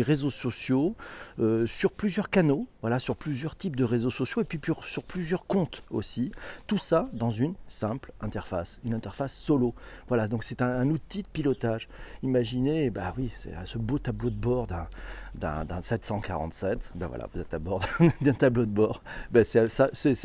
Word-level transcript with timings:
réseaux 0.03 0.29
sociaux, 0.29 0.95
euh, 1.39 1.65
sur 1.65 1.91
plusieurs 1.91 2.29
canaux, 2.29 2.67
sur 2.99 3.15
plusieurs 3.15 3.55
types 3.55 3.75
de 3.75 3.83
réseaux 3.83 4.11
sociaux 4.11 4.41
et 4.41 4.45
puis 4.45 4.59
sur 4.83 5.03
plusieurs 5.03 5.45
comptes 5.45 5.83
aussi. 5.89 6.31
Tout 6.67 6.77
ça 6.77 7.09
dans 7.13 7.31
une 7.31 7.53
simple 7.67 8.11
interface, 8.21 8.79
une 8.83 8.93
interface 8.93 9.33
solo. 9.33 9.73
Voilà, 10.07 10.27
donc 10.27 10.43
c'est 10.43 10.61
un, 10.61 10.89
outil 10.89 11.23
de 11.23 11.27
pilotage. 11.27 11.87
Imaginez, 12.21 12.89
bah 12.89 13.13
oui, 13.17 13.31
ce 13.65 13.77
beau 13.77 13.99
tableau 13.99 14.29
de 14.29 14.35
bord 14.35 14.67
747. 15.81 16.91
Ben 16.95 17.07
voilà, 17.07 17.27
vous 17.33 17.41
êtes 17.41 17.53
à 17.53 17.59
bord 17.59 17.81
d'un 18.21 18.33
tableau 18.37 18.65
de 18.65 18.71
bord. 18.71 19.01
Ben 19.31 19.43
ça, 19.43 19.67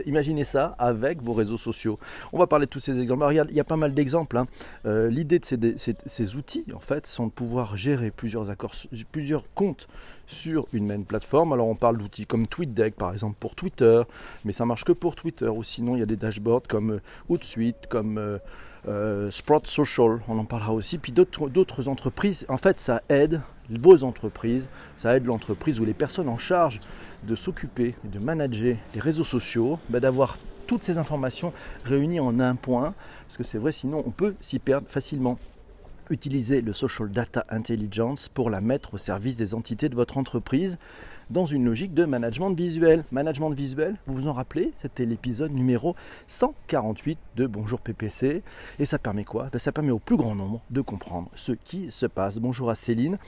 imaginez 0.06 0.44
ça 0.44 0.74
avec 0.78 1.22
vos 1.22 1.32
réseaux 1.32 1.58
sociaux 1.58 1.98
on 2.32 2.38
va 2.38 2.46
parler 2.46 2.66
de 2.66 2.70
tous 2.70 2.80
ces 2.80 3.00
exemples. 3.00 3.24
il 3.50 3.56
y 3.56 3.60
a 3.60 3.64
pas 3.64 3.76
mal 3.76 3.94
d'exemples. 3.94 4.36
Hein. 4.36 4.46
Euh, 4.86 5.08
l'idée 5.08 5.38
de 5.38 5.74
ces, 5.76 6.36
outils, 6.36 6.64
en 6.74 6.80
fait, 6.80 7.06
sont 7.06 7.26
de 7.26 7.32
pouvoir 7.32 7.76
gérer 7.76 8.10
plusieurs, 8.10 8.50
accords, 8.50 8.74
plusieurs 9.10 9.42
comptes 9.54 9.88
sur 10.26 10.66
une 10.72 10.86
même 10.86 11.04
plateforme. 11.04 11.52
Alors 11.52 11.68
on 11.68 11.74
parle 11.74 11.98
d'outils 11.98 12.26
comme 12.26 12.46
TweetDeck 12.46 12.94
par 12.96 13.12
exemple 13.12 13.36
pour 13.40 13.54
Twitter, 13.54 14.02
mais 14.44 14.52
ça 14.52 14.66
marche 14.66 14.84
que 14.84 14.92
pour 14.92 15.14
Twitter. 15.14 15.48
Ou 15.48 15.62
sinon 15.62 15.96
il 15.96 16.00
y 16.00 16.02
a 16.02 16.06
des 16.06 16.16
dashboards 16.16 16.64
comme 16.68 16.92
euh, 16.92 17.00
Hootsuite, 17.28 17.86
comme 17.88 18.18
euh, 18.18 18.38
Sprout 19.30 19.66
Social, 19.66 20.20
on 20.28 20.38
en 20.38 20.44
parlera 20.44 20.72
aussi. 20.72 20.98
Puis 20.98 21.12
d'autres 21.12 21.88
entreprises. 21.88 22.46
En 22.48 22.56
fait, 22.56 22.80
ça 22.80 23.02
aide 23.08 23.40
vos 23.70 24.02
entreprises, 24.02 24.70
ça 24.96 25.16
aide 25.16 25.26
l'entreprise 25.26 25.78
ou 25.80 25.84
les 25.84 25.94
personnes 25.94 26.28
en 26.28 26.38
charge 26.38 26.80
de 27.24 27.34
s'occuper, 27.34 27.94
de 28.04 28.18
manager 28.18 28.76
les 28.94 29.00
réseaux 29.00 29.24
sociaux, 29.24 29.78
bah, 29.90 30.00
d'avoir 30.00 30.38
toutes 30.66 30.84
ces 30.84 30.98
informations 30.98 31.52
réunies 31.84 32.20
en 32.20 32.40
un 32.40 32.54
point, 32.54 32.94
parce 33.26 33.36
que 33.36 33.44
c'est 33.44 33.58
vrai, 33.58 33.72
sinon 33.72 34.02
on 34.06 34.10
peut 34.10 34.34
s'y 34.40 34.58
perdre 34.58 34.88
facilement. 34.88 35.38
Utilisez 36.10 36.62
le 36.62 36.72
Social 36.72 37.10
Data 37.10 37.44
Intelligence 37.50 38.28
pour 38.28 38.48
la 38.48 38.62
mettre 38.62 38.94
au 38.94 38.98
service 38.98 39.36
des 39.36 39.54
entités 39.54 39.90
de 39.90 39.94
votre 39.94 40.16
entreprise 40.16 40.78
dans 41.30 41.46
une 41.46 41.64
logique 41.64 41.94
de 41.94 42.04
management 42.04 42.52
visuel. 42.52 43.04
Management 43.12 43.50
visuel, 43.50 43.96
vous 44.06 44.14
vous 44.14 44.28
en 44.28 44.32
rappelez, 44.32 44.72
c'était 44.80 45.04
l'épisode 45.04 45.52
numéro 45.52 45.94
148 46.26 47.18
de 47.36 47.46
Bonjour 47.46 47.80
PPC. 47.80 48.42
Et 48.78 48.86
ça 48.86 48.98
permet 48.98 49.24
quoi? 49.24 49.48
Ben, 49.52 49.58
Ça 49.58 49.72
permet 49.72 49.90
au 49.90 49.98
plus 49.98 50.16
grand 50.16 50.34
nombre 50.34 50.60
de 50.70 50.80
comprendre 50.80 51.28
ce 51.34 51.52
qui 51.52 51.90
se 51.90 52.06
passe. 52.06 52.38
Bonjour 52.38 52.70
à 52.70 52.74
Céline. 52.74 53.18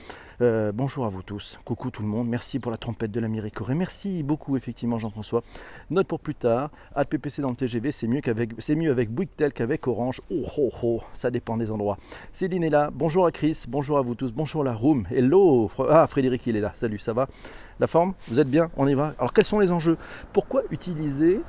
Euh, 0.41 0.73
bonjour 0.73 1.05
à 1.05 1.11
vous 1.11 1.23
tous. 1.23 1.59
Coucou 1.65 1.91
tout 1.91 2.03
le 2.03 2.09
monde. 2.09 2.27
Merci 2.27 2.59
pour 2.59 2.71
la 2.71 2.79
trompette 2.79 3.11
de 3.11 3.21
l'Amérique 3.21 3.57
et 3.69 3.75
merci 3.75 4.23
beaucoup 4.23 4.57
effectivement 4.57 4.99
Jean-François. 4.99 5.43
Note 5.91 6.07
pour 6.07 6.21
plus 6.21 6.35
tard. 6.35 6.71
À 6.95 7.05
PPC 7.05 7.43
dans 7.43 7.51
le 7.51 7.57
TGV, 7.57 7.93
c'est 7.93 8.07
mieux 8.07 8.23
mieux 8.77 8.91
avec 8.91 9.11
Bouygues 9.11 9.53
qu'avec 9.53 9.87
Orange. 9.87 10.23
Oh 10.31 10.47
oh 10.57 10.71
oh, 10.83 11.03
ça 11.13 11.31
dépend 11.31 11.59
des 11.59 11.71
endroits. 11.71 11.99
Céline 12.33 12.65
est 12.65 12.71
là. 12.71 12.91
Bonjour 12.93 13.27
à 13.27 13.33
Chris. 13.33 13.65
Bonjour 13.69 13.99
à 13.99 14.03
vous 14.03 14.15
tous. 14.15 14.33
Bonjour 14.33 14.65
la 14.65 14.73
room. 14.73 15.07
Hello. 15.11 15.71
Ah 15.91 16.07
Frédéric 16.07 16.47
il 16.47 16.57
est 16.57 16.61
là. 16.61 16.73
Salut, 16.75 16.99
ça 16.99 17.13
va? 17.13 17.29
La 17.81 17.87
forme 17.87 18.13
Vous 18.29 18.39
êtes 18.39 18.51
bien 18.51 18.71
On 18.77 18.87
y 18.87 18.93
va. 18.93 19.15
Alors 19.19 19.33
quels 19.33 19.47
sont 19.47 19.59
les 19.59 19.73
enjeux? 19.73 19.97
Pourquoi 20.35 20.63
utiliser 20.71 21.41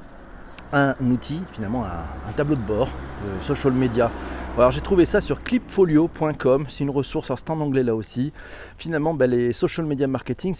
un 0.72 0.96
outil, 1.02 1.44
finalement 1.52 1.84
un, 1.84 2.32
tableau 2.38 2.56
de 2.56 2.62
bord, 2.62 2.88
euh, 3.26 3.42
social 3.42 3.74
media? 3.74 4.10
Alors 4.58 4.72
j'ai 4.72 4.80
trouvé 4.80 5.04
ça 5.04 5.20
sur 5.20 5.44
clipfolio.com, 5.44 6.66
c'est 6.70 6.86
une 6.86 6.90
ressource, 6.90 7.30
c'est 7.36 7.50
en 7.50 7.60
anglais 7.60 7.84
là 7.84 7.96
aussi. 7.96 8.32
Finalement, 8.78 9.14
ben, 9.14 9.30
les 9.30 9.52
social 9.52 9.86
media 9.86 10.08
marketing, 10.08 10.56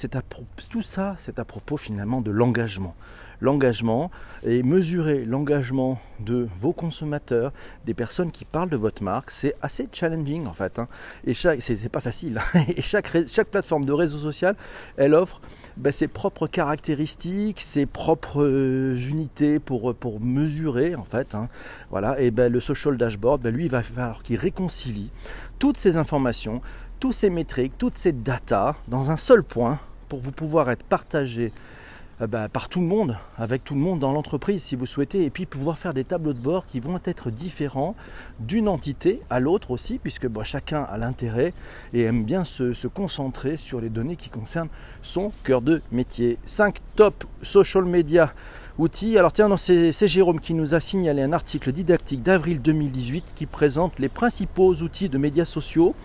tout 0.70 0.82
ça, 0.82 1.16
c'est 1.20 1.40
à 1.40 1.46
propos 1.46 1.78
finalement 1.78 2.20
de 2.20 2.32
l'engagement. 2.32 2.94
L'engagement 3.42 4.12
et 4.44 4.62
mesurer 4.62 5.26
l'engagement 5.26 6.00
de 6.20 6.48
vos 6.58 6.74
consommateurs, 6.74 7.52
des 7.86 7.96
personnes 7.96 8.32
qui 8.32 8.46
parlent 8.46 8.70
de 8.70 8.78
votre 8.78 9.04
marque, 9.04 9.32
c'est 9.32 9.56
assez 9.64 9.90
challenging 9.92 10.46
en 10.46 10.54
fait. 10.54 10.78
Hein. 10.78 10.88
Et 11.26 11.34
chaque, 11.34 11.62
c'est, 11.62 11.90
pas 11.90 12.02
facile. 12.02 12.40
Hein. 12.40 12.60
Et 12.78 12.82
chaque, 12.82 13.28
chaque 13.28 13.48
plateforme 13.48 13.86
de 13.86 13.94
réseau 13.94 14.20
social, 14.20 14.56
elle 14.96 15.16
offre 15.16 15.42
ben, 15.76 15.92
ses 15.92 16.08
propres 16.08 16.46
caractéristiques, 16.46 17.62
ses 17.62 17.88
propres 17.88 18.44
euh, 18.44 18.96
unités 18.96 19.60
pour, 19.60 19.96
pour 19.96 20.22
mesurer 20.22 20.96
en 20.96 21.04
fait. 21.04 21.34
Hein. 21.34 21.50
Voilà. 21.90 22.20
Et 22.22 22.30
ben, 22.30 22.52
le 22.52 22.60
social 22.60 22.96
dashboard, 22.96 23.42
ben, 23.42 23.54
lui, 23.54 23.66
il 23.66 23.72
va 23.72 23.82
falloir 23.82 24.22
qu'il 24.24 24.38
réconcilie 24.38 25.12
toutes 25.58 25.78
ces 25.78 25.98
informations, 25.98 26.62
tous 27.00 27.12
ces 27.12 27.32
métriques, 27.32 27.74
toutes 27.78 27.98
ces 27.98 28.12
datas 28.12 28.76
dans 28.88 29.10
un 29.10 29.18
seul 29.18 29.44
point 29.44 29.80
pour 30.10 30.20
vous 30.20 30.32
pouvoir 30.32 30.70
être 30.70 30.84
partagé 30.84 31.48
euh, 31.48 31.81
bah, 32.28 32.50
par 32.50 32.70
tout 32.70 32.82
le 32.82 32.88
monde, 32.88 33.18
avec 33.38 33.64
tout 33.64 33.74
le 33.74 33.80
monde 33.80 34.00
dans 34.00 34.12
l'entreprise 34.12 34.64
si 34.64 34.76
vous 34.76 34.86
souhaitez, 34.86 35.24
et 35.24 35.30
puis 35.30 35.46
pouvoir 35.46 35.78
faire 35.78 35.94
des 35.94 36.04
tableaux 36.04 36.34
de 36.34 36.40
bord 36.40 36.66
qui 36.68 36.80
vont 36.80 37.00
être 37.06 37.32
différents 37.32 37.96
d'une 38.40 38.68
entité 38.68 39.22
à 39.30 39.40
l'autre 39.40 39.72
aussi, 39.72 39.98
puisque 39.98 40.28
bah, 40.28 40.44
chacun 40.44 40.84
a 40.84 40.98
l'intérêt 40.98 41.54
et 41.94 42.04
aime 42.04 42.24
bien 42.24 42.44
se, 42.44 42.74
se, 42.74 42.88
concentrer 42.88 43.58
sur 43.58 43.82
les 43.82 43.90
données 43.90 44.16
qui 44.16 44.30
concernent 44.30 44.70
son 45.02 45.32
cœur 45.44 45.62
de 45.62 45.82
métier. 45.92 46.38
5 46.46 46.78
top 46.96 47.24
social 47.42 47.86
media 47.86 48.34
outils. 48.78 49.18
Alors 49.18 49.34
tiens, 49.34 49.56
c'est 49.58 50.08
Jérôme 50.08 50.40
qui 50.40 50.54
nous 50.54 50.76
a 50.76 50.80
signalé 50.80 51.22
un 51.22 51.34
article 51.34 51.72
didactique 51.72 52.24
d'avril 52.24 52.62
2018 52.62 53.26
qui 53.36 53.46
présente 53.46 54.00
les 54.00 54.10
principaux 54.10 54.74
outils 54.76 55.10
de 55.10 55.18
médias 55.18 55.46
sociaux. 55.46 55.96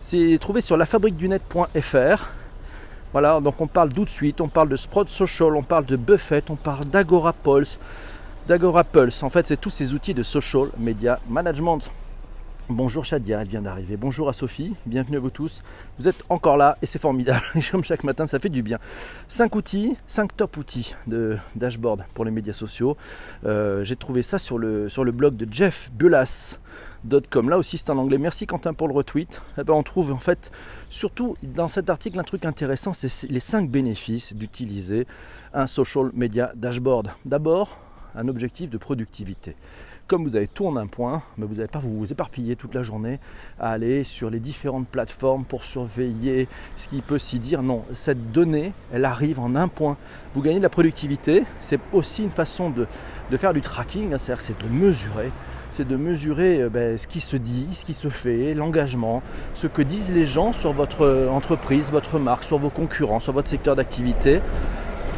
C'est 0.00 0.38
trouvé 0.40 0.60
sur 0.60 0.76
lafabriquedunet.fr. 0.76 2.43
Voilà, 3.14 3.40
donc 3.40 3.60
on 3.60 3.68
parle 3.68 3.90
d'Outsuite, 3.90 4.40
on 4.40 4.48
parle 4.48 4.68
de 4.68 4.74
Sprout 4.74 5.08
Social, 5.08 5.54
on 5.54 5.62
parle 5.62 5.84
de 5.84 5.94
Buffett, 5.94 6.50
on 6.50 6.56
parle 6.56 6.86
d'Agora 6.86 7.32
Pulse. 7.32 7.78
D'Agora 8.48 8.82
Pulse, 8.82 9.22
en 9.22 9.30
fait, 9.30 9.46
c'est 9.46 9.56
tous 9.56 9.70
ces 9.70 9.94
outils 9.94 10.14
de 10.14 10.24
social 10.24 10.70
media 10.78 11.20
management. 11.28 11.92
Bonjour 12.70 13.04
Shadia, 13.04 13.42
elle 13.42 13.48
vient 13.48 13.60
d'arriver. 13.60 13.98
Bonjour 13.98 14.30
à 14.30 14.32
Sophie, 14.32 14.74
bienvenue 14.86 15.18
à 15.18 15.20
vous 15.20 15.28
tous. 15.28 15.62
Vous 15.98 16.08
êtes 16.08 16.24
encore 16.30 16.56
là 16.56 16.78
et 16.80 16.86
c'est 16.86 16.98
formidable. 16.98 17.44
Comme 17.70 17.84
chaque 17.84 18.04
matin, 18.04 18.26
ça 18.26 18.38
fait 18.38 18.48
du 18.48 18.62
bien. 18.62 18.78
5 19.28 19.54
outils, 19.54 19.98
5 20.06 20.34
top 20.34 20.56
outils 20.56 20.94
de 21.06 21.36
dashboard 21.56 22.06
pour 22.14 22.24
les 22.24 22.30
médias 22.30 22.54
sociaux. 22.54 22.96
Euh, 23.44 23.84
j'ai 23.84 23.96
trouvé 23.96 24.22
ça 24.22 24.38
sur 24.38 24.56
le, 24.56 24.88
blog 25.12 25.36
de 25.36 25.46
Jeff. 25.52 25.90
Là 26.00 27.58
aussi, 27.58 27.76
c'est 27.76 27.90
en 27.90 27.98
anglais. 27.98 28.16
Merci 28.16 28.46
Quentin 28.46 28.72
pour 28.72 28.88
le 28.88 28.94
retweet. 28.94 29.42
Eh 29.58 29.62
ben, 29.62 29.74
on 29.74 29.82
trouve 29.82 30.10
en 30.10 30.18
fait, 30.18 30.50
surtout 30.88 31.36
dans 31.42 31.68
cet 31.68 31.90
article, 31.90 32.18
un 32.18 32.24
truc 32.24 32.46
intéressant 32.46 32.94
c'est 32.94 33.28
les 33.28 33.40
5 33.40 33.68
bénéfices 33.68 34.32
d'utiliser 34.32 35.06
un 35.52 35.66
social 35.66 36.12
media 36.14 36.50
dashboard. 36.54 37.10
D'abord, 37.26 37.78
un 38.14 38.28
objectif 38.28 38.70
de 38.70 38.78
productivité 38.78 39.56
comme 40.06 40.24
vous 40.24 40.36
avez 40.36 40.48
tout 40.48 40.66
en 40.66 40.76
un 40.76 40.86
point, 40.86 41.22
mais 41.38 41.46
vous 41.46 41.54
n'allez 41.54 41.68
pas 41.68 41.78
vous 41.78 42.12
éparpiller 42.12 42.56
toute 42.56 42.74
la 42.74 42.82
journée 42.82 43.18
à 43.58 43.70
aller 43.70 44.04
sur 44.04 44.28
les 44.28 44.38
différentes 44.38 44.86
plateformes 44.86 45.44
pour 45.44 45.64
surveiller 45.64 46.46
ce 46.76 46.88
qui 46.88 47.00
peut 47.00 47.18
s'y 47.18 47.38
dire. 47.38 47.62
Non, 47.62 47.84
cette 47.92 48.30
donnée, 48.32 48.72
elle 48.92 49.06
arrive 49.06 49.40
en 49.40 49.54
un 49.54 49.68
point. 49.68 49.96
Vous 50.34 50.42
gagnez 50.42 50.58
de 50.58 50.62
la 50.62 50.68
productivité, 50.68 51.44
c'est 51.60 51.80
aussi 51.92 52.22
une 52.22 52.30
façon 52.30 52.70
de, 52.70 52.86
faire 53.36 53.54
du 53.54 53.62
tracking, 53.62 54.12
hein, 54.12 54.18
c'est-à-dire 54.18 54.42
c'est 54.42 54.62
de 54.62 54.68
mesurer 54.68 55.28
c'est 55.72 55.88
de 55.88 55.96
mesurer 55.96 56.62
euh, 56.62 56.68
ben, 56.68 56.96
ce 56.96 57.08
qui 57.08 57.20
se 57.20 57.36
dit, 57.36 57.66
ce 57.72 57.84
qui 57.84 57.94
se 57.94 58.08
fait, 58.08 58.54
l'engagement, 58.54 59.24
ce 59.54 59.66
que 59.66 59.82
disent 59.82 60.12
les 60.12 60.24
gens 60.24 60.52
sur 60.52 60.72
votre 60.72 61.26
entreprise, 61.28 61.90
votre 61.90 62.20
marque, 62.20 62.44
sur 62.44 62.58
vos 62.58 62.70
concurrents, 62.70 63.18
sur 63.18 63.32
votre 63.32 63.48
secteur 63.48 63.74
d'activité. 63.74 64.40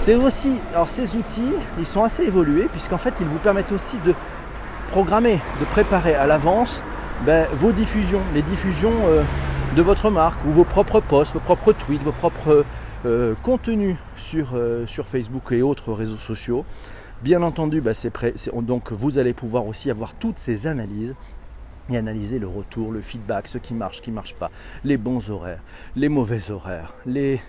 C'est 0.00 0.14
aussi, 0.14 0.60
alors 0.72 0.88
ces 0.88 1.16
outils, 1.16 1.52
ils 1.78 1.86
sont 1.86 2.04
assez 2.04 2.22
évolués 2.22 2.68
puisqu'en 2.70 2.98
fait 2.98 3.14
ils 3.20 3.26
vous 3.26 3.38
permettent 3.38 3.72
aussi 3.72 3.96
de 4.04 4.14
programmer, 4.90 5.40
de 5.60 5.64
préparer 5.64 6.14
à 6.14 6.26
l'avance 6.26 6.82
ben, 7.24 7.48
vos 7.54 7.72
diffusions, 7.72 8.20
les 8.34 8.42
diffusions 8.42 8.92
euh, 9.06 9.22
de 9.74 9.82
votre 9.82 10.10
marque 10.10 10.38
ou 10.46 10.50
vos 10.50 10.64
propres 10.64 11.00
posts, 11.00 11.34
vos 11.34 11.40
propres 11.40 11.72
tweets, 11.72 12.02
vos 12.02 12.12
propres 12.12 12.64
euh, 13.04 13.34
contenus 13.42 13.96
sur, 14.16 14.54
sur 14.86 15.06
Facebook 15.06 15.50
et 15.50 15.62
autres 15.62 15.92
réseaux 15.92 16.18
sociaux. 16.18 16.64
Bien 17.22 17.42
entendu, 17.42 17.80
bah, 17.80 17.92
donc 18.62 18.92
vous 18.92 19.18
allez 19.18 19.32
pouvoir 19.32 19.66
aussi 19.66 19.90
avoir 19.90 20.14
toutes 20.14 20.38
ces 20.38 20.66
analyses 20.66 21.14
et 21.90 21.96
analyser 21.96 22.38
le 22.38 22.46
retour, 22.46 22.92
le 22.92 23.00
feedback, 23.00 23.48
ce 23.48 23.58
qui 23.58 23.74
marche, 23.74 23.98
ce 23.98 24.02
qui 24.02 24.10
ne 24.10 24.16
marche 24.16 24.34
pas, 24.34 24.50
les 24.84 24.96
bons 24.96 25.30
horaires, 25.30 25.62
les 25.94 26.08
mauvais 26.08 26.50
horaires, 26.50 26.94
les 27.06 27.40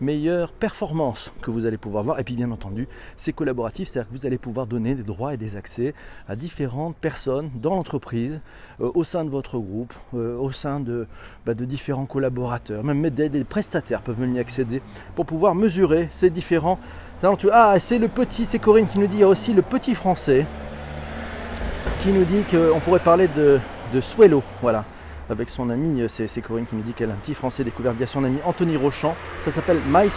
meilleures 0.00 0.52
performances 0.52 1.32
que 1.42 1.50
vous 1.50 1.66
allez 1.66 1.76
pouvoir 1.76 2.04
voir. 2.04 2.20
Et 2.20 2.24
puis 2.24 2.34
bien 2.34 2.50
entendu, 2.50 2.88
c'est 3.16 3.32
collaboratif, 3.32 3.88
c'est-à-dire 3.88 4.10
que 4.10 4.16
vous 4.16 4.26
allez 4.26 4.38
pouvoir 4.38 4.66
donner 4.66 4.94
des 4.94 5.02
droits 5.02 5.34
et 5.34 5.36
des 5.36 5.56
accès 5.56 5.94
à 6.28 6.36
différentes 6.36 6.96
personnes 6.96 7.50
dans 7.54 7.74
l'entreprise, 7.74 8.40
euh, 8.80 8.90
au 8.94 9.04
sein 9.04 9.24
de 9.24 9.30
votre 9.30 9.58
groupe, 9.58 9.94
euh, 10.14 10.36
au 10.36 10.52
sein 10.52 10.80
de, 10.80 11.06
bah, 11.46 11.54
de, 11.54 11.64
différents 11.64 12.06
collaborateurs, 12.06 12.84
même 12.84 13.08
des, 13.10 13.44
prestataires 13.44 14.02
peuvent 14.02 14.18
venir 14.18 14.36
y 14.36 14.40
accéder 14.40 14.82
pour 15.14 15.26
pouvoir 15.26 15.54
mesurer 15.54 16.08
ces 16.10 16.30
différents 16.30 16.78
ah, 17.50 17.74
c'est 17.80 17.98
le 17.98 18.06
petit, 18.06 18.46
c'est 18.46 18.60
Corinne 18.60 18.86
qui 18.86 19.00
nous 19.00 19.08
dit, 19.08 19.16
il 19.16 19.20
y 19.20 19.24
a 19.24 19.28
aussi 19.28 19.52
le 19.52 19.62
petit 19.62 19.94
français 19.96 20.46
qui 22.00 22.10
nous 22.10 22.24
dit 22.24 22.44
qu'on 22.48 22.78
pourrait 22.78 23.00
parler 23.00 23.28
de, 23.36 23.58
de 23.92 24.00
Swello, 24.00 24.42
voilà, 24.62 24.84
avec 25.30 25.50
son 25.50 25.70
ami, 25.70 26.02
c'est 26.08 26.40
Corinne 26.40 26.66
qui 26.66 26.76
nous 26.76 26.82
dit 26.82 26.92
qu'elle 26.92 27.10
a 27.10 27.14
un 27.14 27.16
petit 27.16 27.34
français 27.34 27.64
découvert 27.64 27.92
via 27.92 28.06
son 28.06 28.24
ami 28.24 28.38
Anthony 28.44 28.76
Rochant, 28.76 29.14
ça 29.44 29.50
s'appelle 29.50 29.78
My. 29.88 30.08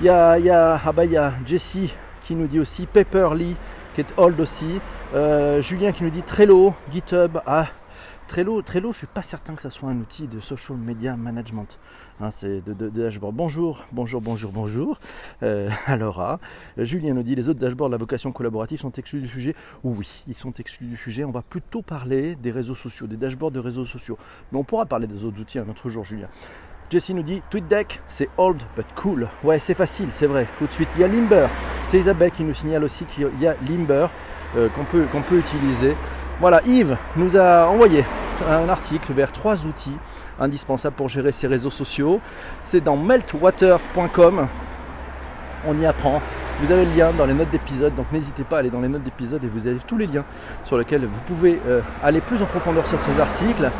Il 0.00 0.06
y 0.06 0.10
a, 0.10 0.80
ah 0.84 0.92
bah, 0.92 1.04
Jessie 1.46 1.94
qui 2.22 2.34
nous 2.34 2.46
dit 2.46 2.60
aussi, 2.60 2.86
Pepper 2.86 3.28
Lee 3.34 3.56
qui 3.94 4.02
est 4.02 4.12
old 4.18 4.38
aussi, 4.40 4.78
euh, 5.14 5.62
Julien 5.62 5.90
qui 5.90 6.04
nous 6.04 6.10
dit 6.10 6.22
Trello, 6.22 6.74
GitHub, 6.92 7.38
ah, 7.46 7.66
Trello, 8.28 8.60
Trello, 8.60 8.92
je 8.92 8.98
suis 8.98 9.06
pas 9.06 9.22
certain 9.22 9.54
que 9.54 9.62
ça 9.62 9.70
soit 9.70 9.88
un 9.88 9.98
outil 9.98 10.26
de 10.26 10.40
social 10.40 10.76
media 10.76 11.16
management. 11.16 11.78
Hein, 12.20 12.30
c'est 12.32 12.60
de, 12.60 12.88
dashboard. 12.88 13.34
Bonjour, 13.34 13.84
bonjour, 13.92 14.20
bonjour, 14.20 14.50
bonjour. 14.50 14.98
Euh, 15.44 15.70
alors, 15.86 16.20
ah, 16.20 16.40
Julien 16.76 17.14
nous 17.14 17.22
dit 17.22 17.36
les 17.36 17.48
autres 17.48 17.60
dashboards 17.60 17.88
de 17.88 17.94
la 17.94 17.98
vocation 17.98 18.32
collaborative 18.32 18.80
sont 18.80 18.90
exclus 18.92 19.20
du 19.20 19.28
sujet. 19.28 19.54
Oui, 19.84 20.24
ils 20.26 20.34
sont 20.34 20.52
exclus 20.52 20.86
du 20.86 20.96
sujet. 20.96 21.24
On 21.24 21.30
va 21.30 21.42
plutôt 21.42 21.82
parler 21.82 22.34
des 22.34 22.50
réseaux 22.50 22.74
sociaux, 22.74 23.06
des 23.06 23.16
dashboards 23.16 23.52
de 23.52 23.60
réseaux 23.60 23.86
sociaux. 23.86 24.18
Mais 24.50 24.58
on 24.58 24.64
pourra 24.64 24.86
parler 24.86 25.06
des 25.06 25.24
autres 25.24 25.40
outils 25.40 25.60
un 25.60 25.68
autre 25.68 25.88
jour, 25.88 26.02
Julien. 26.02 26.28
Jessie 26.90 27.14
nous 27.14 27.22
dit 27.22 27.42
TweetDeck, 27.50 28.00
c'est 28.08 28.28
old 28.38 28.60
but 28.76 28.86
cool. 28.96 29.28
Ouais, 29.44 29.60
c'est 29.60 29.74
facile, 29.74 30.08
c'est 30.10 30.26
vrai. 30.26 30.46
Tout 30.58 30.66
de 30.66 30.72
suite, 30.72 30.88
il 30.96 31.00
y 31.00 31.04
a 31.04 31.08
Limber. 31.08 31.46
C'est 31.88 31.98
Isabelle 31.98 32.32
qui 32.32 32.42
nous 32.42 32.54
signale 32.54 32.82
aussi 32.82 33.04
qu'il 33.04 33.28
y 33.40 33.46
a 33.46 33.56
Limber 33.68 34.08
euh, 34.56 34.68
qu'on 34.68 34.84
peut, 34.84 35.06
qu'on 35.10 35.22
peut 35.22 35.38
utiliser. 35.38 35.96
Voilà, 36.38 36.60
Yves 36.66 36.98
nous 37.16 37.38
a 37.38 37.66
envoyé 37.66 38.04
un 38.46 38.68
article 38.68 39.14
vers 39.14 39.32
trois 39.32 39.64
outils 39.64 39.96
indispensables 40.38 40.94
pour 40.94 41.08
gérer 41.08 41.32
ses 41.32 41.46
réseaux 41.46 41.70
sociaux. 41.70 42.20
C'est 42.62 42.82
dans 42.82 42.96
meltwater.com. 42.96 44.46
On 45.66 45.78
y 45.78 45.86
apprend. 45.86 46.20
Vous 46.60 46.70
avez 46.70 46.84
le 46.84 46.94
lien 46.94 47.10
dans 47.16 47.24
les 47.24 47.32
notes 47.32 47.50
d'épisode, 47.50 47.94
donc 47.94 48.12
n'hésitez 48.12 48.42
pas 48.42 48.56
à 48.56 48.58
aller 48.60 48.70
dans 48.70 48.80
les 48.82 48.88
notes 48.88 49.02
d'épisode 49.02 49.44
et 49.44 49.46
vous 49.46 49.66
avez 49.66 49.78
tous 49.86 49.96
les 49.96 50.06
liens 50.06 50.24
sur 50.62 50.76
lesquels 50.76 51.06
vous 51.06 51.20
pouvez 51.26 51.58
euh, 51.66 51.80
aller 52.02 52.20
plus 52.20 52.42
en 52.42 52.46
profondeur 52.46 52.86
sur 52.86 52.98
ces 53.00 53.20
articles 53.20 53.70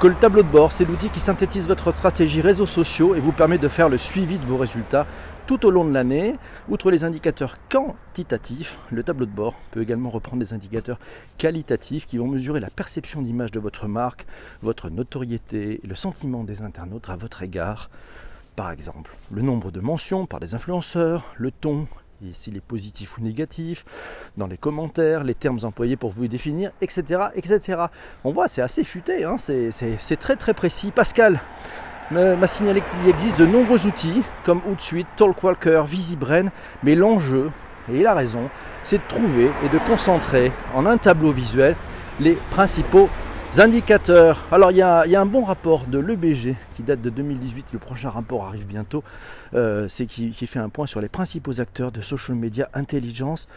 que 0.00 0.08
le 0.08 0.14
tableau 0.14 0.42
de 0.42 0.48
bord, 0.48 0.72
c'est 0.72 0.84
l'outil 0.84 1.08
qui 1.08 1.20
synthétise 1.20 1.68
votre 1.68 1.92
stratégie 1.92 2.40
réseaux 2.40 2.66
sociaux 2.66 3.14
et 3.14 3.20
vous 3.20 3.32
permet 3.32 3.58
de 3.58 3.68
faire 3.68 3.88
le 3.88 3.96
suivi 3.96 4.38
de 4.38 4.44
vos 4.44 4.56
résultats 4.56 5.06
tout 5.46 5.66
au 5.66 5.70
long 5.70 5.84
de 5.84 5.92
l'année. 5.92 6.34
Outre 6.68 6.90
les 6.90 7.04
indicateurs 7.04 7.58
quantitatifs, 7.68 8.78
le 8.90 9.02
tableau 9.02 9.26
de 9.26 9.30
bord 9.30 9.54
peut 9.70 9.82
également 9.82 10.10
reprendre 10.10 10.42
des 10.42 10.52
indicateurs 10.52 10.98
qualitatifs 11.38 12.06
qui 12.06 12.18
vont 12.18 12.26
mesurer 12.26 12.60
la 12.60 12.70
perception 12.70 13.22
d'image 13.22 13.50
de 13.50 13.60
votre 13.60 13.88
marque, 13.88 14.26
votre 14.62 14.90
notoriété 14.90 15.80
le 15.84 15.94
sentiment 15.94 16.44
des 16.44 16.62
internautes 16.62 17.08
à 17.08 17.16
votre 17.16 17.42
égard. 17.42 17.90
Par 18.56 18.70
exemple, 18.70 19.10
le 19.32 19.42
nombre 19.42 19.70
de 19.70 19.80
mentions 19.80 20.26
par 20.26 20.40
des 20.40 20.54
influenceurs, 20.54 21.34
le 21.36 21.50
ton 21.50 21.86
s'il 22.32 22.56
est 22.56 22.60
positif 22.60 23.18
ou 23.18 23.20
négatif, 23.20 23.84
dans 24.38 24.46
les 24.46 24.56
commentaires, 24.56 25.24
les 25.24 25.34
termes 25.34 25.58
employés 25.62 25.96
pour 25.96 26.10
vous 26.10 26.26
définir, 26.26 26.70
etc. 26.80 27.24
etc. 27.34 27.82
On 28.22 28.30
voit, 28.30 28.48
c'est 28.48 28.62
assez 28.62 28.82
futé, 28.82 29.24
hein, 29.24 29.36
c'est 29.38 30.16
très 30.18 30.36
très 30.36 30.54
précis. 30.54 30.90
Pascal 30.90 31.40
m'a 32.10 32.46
signalé 32.46 32.82
qu'il 32.82 33.10
existe 33.10 33.38
de 33.38 33.46
nombreux 33.46 33.86
outils 33.86 34.22
comme 34.44 34.60
Hootsuite, 34.68 35.06
Talkwalker, 35.16 35.82
VisiBrain, 35.86 36.46
mais 36.82 36.94
l'enjeu, 36.94 37.50
et 37.92 38.00
il 38.00 38.06
a 38.06 38.14
raison, 38.14 38.50
c'est 38.82 38.98
de 38.98 39.02
trouver 39.08 39.50
et 39.64 39.68
de 39.68 39.78
concentrer 39.86 40.52
en 40.74 40.86
un 40.86 40.96
tableau 40.96 41.32
visuel 41.32 41.76
les 42.20 42.32
principaux 42.50 43.08
indicateurs. 43.58 44.44
Alors 44.50 44.70
il 44.70 44.78
y, 44.78 44.82
a, 44.82 45.02
un 45.02 45.26
bon 45.26 45.44
rapport 45.44 45.86
de 45.86 45.98
l'EBG 45.98 46.56
qui 46.76 46.82
date 46.82 47.00
de 47.00 47.10
2018, 47.10 47.68
le 47.72 47.78
prochain 47.78 48.10
rapport 48.10 48.44
arrive 48.44 48.66
bientôt, 48.66 49.04
euh, 49.54 49.86
c'est 49.88 50.06
qui, 50.06 50.32
fait 50.46 50.58
un 50.58 50.68
point 50.68 50.86
sur 50.86 51.00
les 51.00 51.08
principaux 51.08 51.60
acteurs 51.60 51.92
de 51.92 52.00
social 52.00 52.36
media 52.36 52.68
intelligence. 52.74 53.48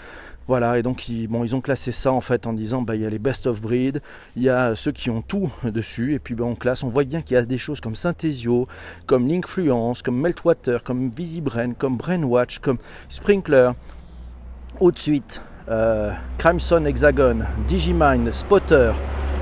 Voilà, 0.48 0.78
et 0.80 0.84
donc 0.84 1.10
ils, 1.10 1.28
ont 1.56 1.62
classé 1.62 1.92
ça 1.92 2.14
en 2.14 2.22
fait 2.22 2.48
en 2.48 2.54
disant 2.54 2.82
bah, 2.82 2.96
il 2.96 3.02
y 3.02 3.06
a 3.06 3.10
les 3.10 3.20
best 3.20 3.48
of 3.48 3.62
breed, 3.62 4.02
il 4.38 4.44
y 4.44 4.50
a 4.50 4.76
ceux 4.76 4.94
qui 4.94 5.10
ont 5.10 5.22
tout 5.22 5.52
dessus, 5.66 6.14
et 6.14 6.20
puis 6.20 6.36
bah, 6.36 6.46
on 6.46 6.56
classe, 6.56 6.84
on 6.84 6.90
voit 6.90 7.04
bien 7.04 7.22
qu'il 7.22 7.36
y 7.36 7.38
a 7.38 7.44
des 7.44 7.58
choses 7.58 7.82
comme 7.82 7.96
Synthesio, 7.96 8.68
comme 9.06 9.28
Linkfluence, 9.28 10.02
comme 10.02 10.20
Meltwater, 10.22 10.84
comme 10.84 11.10
VisiBrain, 11.10 11.74
comme 11.74 11.98
Brainwatch, 11.98 12.60
comme 12.60 12.78
Sprinkler, 13.10 13.72
Haute 14.80 15.00
suite, 15.00 15.42
euh, 15.70 16.12
Crimson 16.38 16.86
Hexagon, 16.86 17.40
Digimind, 17.68 18.32
Spotter, 18.32 18.94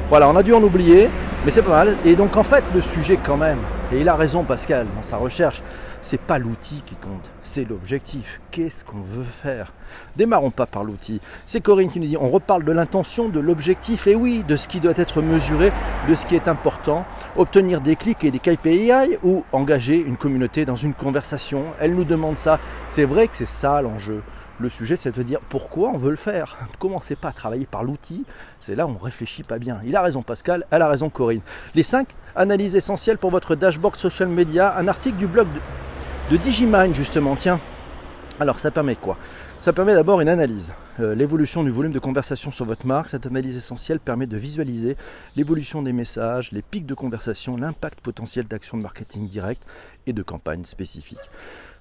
voilà, 0.10 0.30
on 0.30 0.36
a 0.36 0.44
dû 0.44 0.54
en 0.54 0.62
oublier, 0.62 1.10
mais 1.44 1.52
c'est 1.52 1.64
pas 1.64 1.84
mal. 1.84 1.96
Et 2.06 2.16
donc 2.16 2.38
en 2.38 2.44
fait, 2.44 2.64
le 2.74 2.82
sujet 2.82 3.18
quand 3.24 3.38
même, 3.38 3.60
et 3.92 4.00
il 4.02 4.10
a 4.10 4.16
raison 4.16 4.44
Pascal 4.44 4.88
dans 4.96 5.04
sa 5.04 5.18
recherche, 5.18 5.62
c'est 6.06 6.22
pas 6.22 6.38
l'outil 6.38 6.84
qui 6.86 6.94
compte, 6.94 7.32
c'est 7.42 7.68
l'objectif. 7.68 8.40
Qu'est-ce 8.52 8.86
qu'on 8.86 9.02
veut 9.02 9.24
faire? 9.24 9.74
Démarrons 10.16 10.52
pas 10.52 10.68
par 10.68 10.84
l'outil. 10.84 11.20
C'est 11.48 11.62
Corinne 11.62 11.90
qui 11.90 12.00
nous 12.00 12.06
dit 12.06 12.16
on 12.16 12.30
reparle 12.30 12.64
de 12.64 12.72
l'intention, 12.72 13.28
de 13.28 13.40
l'objectif, 13.40 14.06
et 14.06 14.14
oui, 14.14 14.46
de 14.48 14.56
ce 14.56 14.68
qui 14.68 14.80
doit 14.80 14.94
être 14.98 15.24
mesuré, 15.24 15.72
de 16.08 16.14
ce 16.14 16.28
qui 16.28 16.36
est 16.36 16.48
important. 16.48 17.06
Obtenir 17.36 17.82
des 17.82 17.96
clics 17.96 18.24
et 18.24 18.30
des 18.30 18.38
KPI 18.38 19.18
ou 19.24 19.44
engager 19.52 19.98
une 19.98 20.16
communauté 20.16 20.64
dans 20.64 20.76
une 20.76 20.94
conversation. 20.94 21.74
Elle 21.80 21.96
nous 21.96 22.06
demande 22.06 22.38
ça. 22.38 22.60
C'est 22.88 23.06
vrai 23.06 23.28
que 23.28 23.36
c'est 23.36 23.48
ça 23.48 23.82
l'enjeu. 23.82 24.22
Le 24.60 24.70
sujet, 24.70 24.98
c'est 24.98 25.14
de 25.14 25.24
dire 25.24 25.40
pourquoi 25.50 25.90
on 25.90 25.98
veut 25.98 26.12
le 26.12 26.18
faire? 26.18 26.56
Commencez 26.78 27.16
pas 27.16 27.30
à 27.30 27.34
travailler 27.34 27.66
par 27.66 27.84
l'outil? 27.84 28.26
C'est 28.62 28.76
là 28.76 28.86
où 28.86 28.92
on 28.92 29.04
réfléchit 29.04 29.44
pas 29.44 29.58
bien. 29.58 29.80
Il 29.84 29.96
a 29.96 30.04
raison 30.04 30.22
Pascal, 30.22 30.66
elle 30.70 30.84
a 30.84 30.88
raison 30.88 31.10
Corinne. 31.10 31.42
Les 31.74 31.84
5 31.84 32.08
analyses 32.36 32.76
essentielles 32.76 33.18
pour 33.18 33.32
votre 33.32 33.56
dashboard 33.56 33.96
social 33.96 34.30
media. 34.30 34.78
Un 34.78 34.88
article 34.88 35.18
du 35.18 35.28
blog 35.28 35.48
de, 35.48 35.60
Digimind 36.32 36.94
justement. 36.96 37.36
Tiens. 37.36 37.60
Alors 38.40 38.60
ça 38.60 38.72
permet 38.72 38.96
quoi? 38.96 39.18
Ça 39.62 39.74
permet 39.74 39.94
d'abord 39.94 40.22
une 40.22 40.30
analyse. 40.30 40.74
Euh, 41.00 41.16
l'évolution 41.16 41.64
du 41.64 41.72
volume 41.72 41.92
de 41.92 42.00
conversation 42.00 42.52
sur 42.52 42.66
votre 42.66 42.86
marque. 42.86 43.10
Cette 43.10 43.26
analyse 43.26 43.56
essentielle 43.56 44.00
permet 44.00 44.28
de 44.28 44.36
visualiser 44.36 44.98
l'évolution 45.36 45.82
des 45.82 45.94
messages, 45.94 46.52
les 46.52 46.62
pics 46.62 46.86
de 46.86 46.94
conversation, 46.94 47.58
l'impact 47.58 48.02
potentiel 48.02 48.46
d'actions 48.48 48.78
de 48.78 48.84
marketing 48.84 49.28
direct 49.28 49.64
et 50.08 50.14
de 50.14 50.24
campagnes 50.24 50.66
spécifiques. 50.66 51.30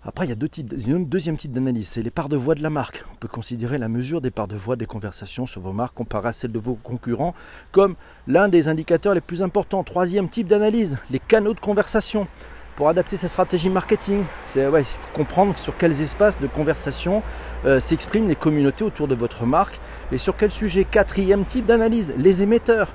Après, 0.06 0.26
il 0.26 0.28
y 0.28 0.32
a 0.32 0.36
deux 0.36 0.50
types, 0.50 0.74
un 0.88 1.00
deuxième 1.00 1.38
type 1.38 1.52
d'analyse, 1.52 1.88
c'est 1.88 2.02
les 2.02 2.10
parts 2.10 2.28
de 2.28 2.36
voix 2.36 2.54
de 2.54 2.62
la 2.62 2.68
marque. 2.68 3.02
On 3.12 3.16
peut 3.16 3.28
considérer 3.28 3.78
la 3.78 3.88
mesure 3.88 4.20
des 4.20 4.30
parts 4.30 4.48
de 4.48 4.56
voix 4.56 4.76
des 4.76 4.86
conversations 4.86 5.46
sur 5.46 5.62
vos 5.62 5.72
marques 5.72 5.94
comparées 5.94 6.28
à 6.28 6.32
celles 6.34 6.52
de 6.52 6.58
vos 6.58 6.74
concurrents 6.74 7.34
comme 7.72 7.96
l'un 8.26 8.48
des 8.48 8.68
indicateurs 8.68 9.14
les 9.14 9.22
plus 9.22 9.42
importants. 9.42 9.82
Troisième 9.82 10.28
type 10.28 10.46
d'analyse, 10.46 10.98
les 11.10 11.18
canaux 11.18 11.54
de 11.54 11.60
conversation. 11.60 12.26
Pour 12.76 12.88
adapter 12.88 13.16
sa 13.16 13.28
stratégie 13.28 13.68
marketing, 13.68 14.24
c'est 14.48 14.66
ouais, 14.66 14.80
il 14.80 14.84
faut 14.84 15.12
comprendre 15.12 15.56
sur 15.56 15.76
quels 15.76 16.02
espaces 16.02 16.40
de 16.40 16.48
conversation 16.48 17.22
euh, 17.66 17.78
s'expriment 17.78 18.26
les 18.26 18.34
communautés 18.34 18.82
autour 18.82 19.06
de 19.06 19.14
votre 19.14 19.46
marque 19.46 19.78
et 20.10 20.18
sur 20.18 20.36
quel 20.36 20.50
sujet. 20.50 20.82
Quatrième 20.82 21.44
type 21.44 21.66
d'analyse, 21.66 22.14
les 22.18 22.42
émetteurs. 22.42 22.88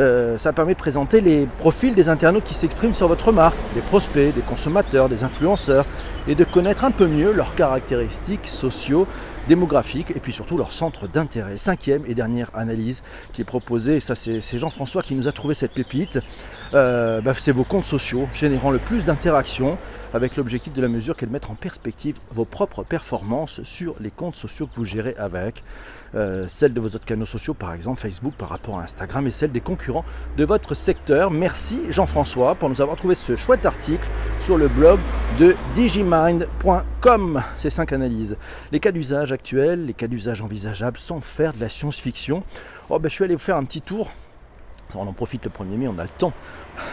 Euh, 0.00 0.38
ça 0.38 0.52
permet 0.52 0.72
de 0.72 0.78
présenter 0.78 1.20
les 1.20 1.46
profils 1.58 1.94
des 1.94 2.08
internautes 2.08 2.42
qui 2.42 2.54
s'expriment 2.54 2.94
sur 2.94 3.06
votre 3.06 3.30
marque, 3.30 3.56
des 3.76 3.80
prospects, 3.80 4.34
des 4.34 4.40
consommateurs, 4.40 5.08
des 5.08 5.22
influenceurs, 5.22 5.86
et 6.28 6.34
de 6.34 6.44
connaître 6.44 6.84
un 6.84 6.90
peu 6.90 7.06
mieux 7.06 7.32
leurs 7.32 7.54
caractéristiques 7.54 8.46
sociaux 8.46 9.06
démographique 9.48 10.12
et 10.14 10.20
puis 10.20 10.32
surtout 10.32 10.56
leur 10.56 10.72
centre 10.72 11.08
d'intérêt. 11.08 11.56
Cinquième 11.56 12.04
et 12.06 12.14
dernière 12.14 12.50
analyse 12.54 13.02
qui 13.32 13.42
est 13.42 13.44
proposée, 13.44 14.00
ça 14.00 14.14
c'est 14.14 14.58
Jean-François 14.58 15.02
qui 15.02 15.14
nous 15.14 15.26
a 15.26 15.32
trouvé 15.32 15.54
cette 15.54 15.72
pépite, 15.72 16.20
euh, 16.74 17.20
bah, 17.20 17.34
c'est 17.34 17.52
vos 17.52 17.64
comptes 17.64 17.84
sociaux 17.84 18.28
générant 18.34 18.70
le 18.70 18.78
plus 18.78 19.06
d'interactions 19.06 19.78
avec 20.14 20.36
l'objectif 20.36 20.72
de 20.72 20.80
la 20.80 20.88
mesure 20.88 21.16
qui 21.16 21.24
est 21.24 21.28
de 21.28 21.32
mettre 21.32 21.50
en 21.50 21.54
perspective 21.54 22.16
vos 22.30 22.44
propres 22.44 22.84
performances 22.84 23.62
sur 23.62 23.96
les 24.00 24.10
comptes 24.10 24.36
sociaux 24.36 24.66
que 24.66 24.76
vous 24.76 24.84
gérez 24.84 25.14
avec. 25.18 25.64
Euh, 26.14 26.44
celle 26.46 26.74
de 26.74 26.80
vos 26.80 26.88
autres 26.88 27.06
canaux 27.06 27.24
sociaux, 27.24 27.54
par 27.54 27.72
exemple 27.72 27.98
Facebook 27.98 28.34
par 28.36 28.50
rapport 28.50 28.78
à 28.78 28.82
Instagram 28.82 29.26
et 29.26 29.30
celle 29.30 29.50
des 29.50 29.62
concurrents 29.62 30.04
de 30.36 30.44
votre 30.44 30.74
secteur. 30.74 31.30
Merci 31.30 31.80
Jean-François 31.88 32.54
pour 32.54 32.68
nous 32.68 32.82
avoir 32.82 32.98
trouvé 32.98 33.14
ce 33.14 33.34
chouette 33.34 33.64
article 33.64 34.06
sur 34.40 34.58
le 34.58 34.68
blog 34.68 35.00
de 35.40 35.56
digimind.com. 36.12 37.42
Ces 37.56 37.70
cinq 37.70 37.92
analyses. 37.92 38.36
Les 38.70 38.80
cas 38.80 38.92
d'usage 38.92 39.32
actuels, 39.32 39.86
les 39.86 39.94
cas 39.94 40.06
d'usage 40.06 40.42
envisageables 40.42 40.98
sans 40.98 41.20
faire 41.20 41.52
de 41.54 41.60
la 41.60 41.68
science-fiction. 41.68 42.42
Oh, 42.90 42.98
ben, 42.98 43.08
je 43.08 43.14
suis 43.14 43.24
allé 43.24 43.34
vous 43.34 43.40
faire 43.40 43.56
un 43.56 43.64
petit 43.64 43.80
tour 43.80 44.10
on 44.94 45.06
en 45.06 45.12
profite 45.12 45.44
le 45.44 45.50
1er 45.50 45.76
mai, 45.78 45.88
on 45.88 45.98
a 45.98 46.02
le 46.02 46.08
temps. 46.08 46.32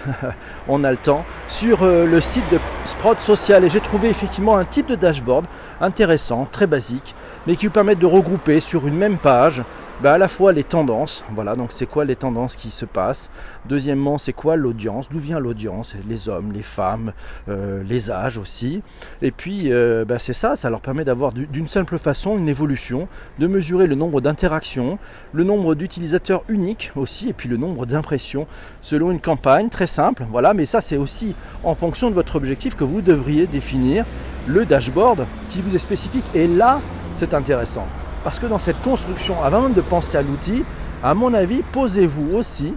on 0.67 0.83
a 0.83 0.91
le 0.91 0.97
temps. 0.97 1.25
Sur 1.47 1.83
euh, 1.83 2.05
le 2.05 2.21
site 2.21 2.49
de 2.51 2.59
Sprout 2.85 3.19
Social, 3.21 3.63
et 3.63 3.69
j'ai 3.69 3.81
trouvé 3.81 4.09
effectivement 4.09 4.57
un 4.57 4.65
type 4.65 4.88
de 4.88 4.95
dashboard 4.95 5.45
intéressant, 5.81 6.47
très 6.49 6.67
basique, 6.67 7.15
mais 7.47 7.55
qui 7.55 7.65
vous 7.65 7.73
permet 7.73 7.95
de 7.95 8.05
regrouper 8.05 8.59
sur 8.59 8.88
une 8.88 8.95
même 8.95 9.17
page 9.17 9.63
bah, 10.01 10.13
à 10.13 10.18
la 10.18 10.27
fois 10.27 10.53
les 10.53 10.63
tendances, 10.63 11.24
voilà, 11.32 11.56
donc 11.56 11.72
c'est 11.72 11.86
quoi 11.86 12.06
les 12.06 12.15
tendances 12.15 12.56
qui 12.56 12.72
se 12.72 12.86
passent. 12.86 13.29
Deuxièmement, 13.65 14.18
c'est 14.18 14.34
quoi 14.34 14.56
l'audience, 14.56 15.10
d'où 15.10 15.20
vient 15.20 15.39
l'audience, 15.39 15.94
les 16.08 16.29
hommes, 16.29 16.51
les 16.53 16.63
femmes, 16.63 17.12
euh, 17.50 17.84
les 17.84 18.10
âges 18.10 18.38
aussi. 18.38 18.82
Et 19.22 19.32
puis, 19.32 19.74
euh, 19.74 20.06
bah, 20.06 20.18
c'est 20.18 20.34
ça, 20.34 20.56
ça 20.56 20.70
leur 20.70 20.79
permet 20.79 21.03
d'avoir 21.03 21.34
d'une 21.34 21.68
simple 21.68 21.98
façon 21.98 22.38
une 22.38 22.48
évolution, 22.48 23.08
de 23.39 23.48
mesurer 23.48 23.88
le 23.88 23.96
nombre 23.96 24.22
d'interactions, 24.22 24.98
le 25.34 25.44
nombre 25.44 25.75
d'utilisateurs 25.75 26.44
uniques 26.48 26.91
aussi, 26.96 27.29
et 27.29 27.34
puis 27.34 27.50
le 27.50 27.58
nombre 27.58 27.86
d'impressions 27.86 28.48
selon 28.82 29.12
une 29.12 29.20
campagne, 29.20 29.70
très 29.70 29.88
simple, 29.88 30.24
voilà, 30.29 30.53
mais 30.53 30.65
ça 30.65 30.82
c'est 30.82 30.98
aussi 30.98 31.36
en 31.63 31.75
fonction 31.75 32.10
de 32.10 32.15
votre 32.15 32.36
objectif 32.36 32.75
que 32.75 32.84
vous 32.84 33.01
devriez 33.01 33.48
définir 33.48 34.06
le 34.48 34.65
dashboard 34.65 35.25
qui 35.50 35.62
vous 35.62 35.75
est 35.75 35.79
spécifique. 35.79 36.25
Et 36.34 36.48
là, 36.48 36.79
c'est 37.15 37.34
intéressant. 37.34 37.86
Parce 38.23 38.39
que 38.39 38.45
dans 38.45 38.59
cette 38.59 38.81
construction, 38.81 39.41
avant 39.43 39.61
même 39.61 39.73
de 39.73 39.81
penser 39.81 40.17
à 40.17 40.21
l'outil, 40.21 40.63
à 41.03 41.13
mon 41.13 41.33
avis, 41.33 41.61
posez-vous 41.71 42.35
aussi 42.35 42.73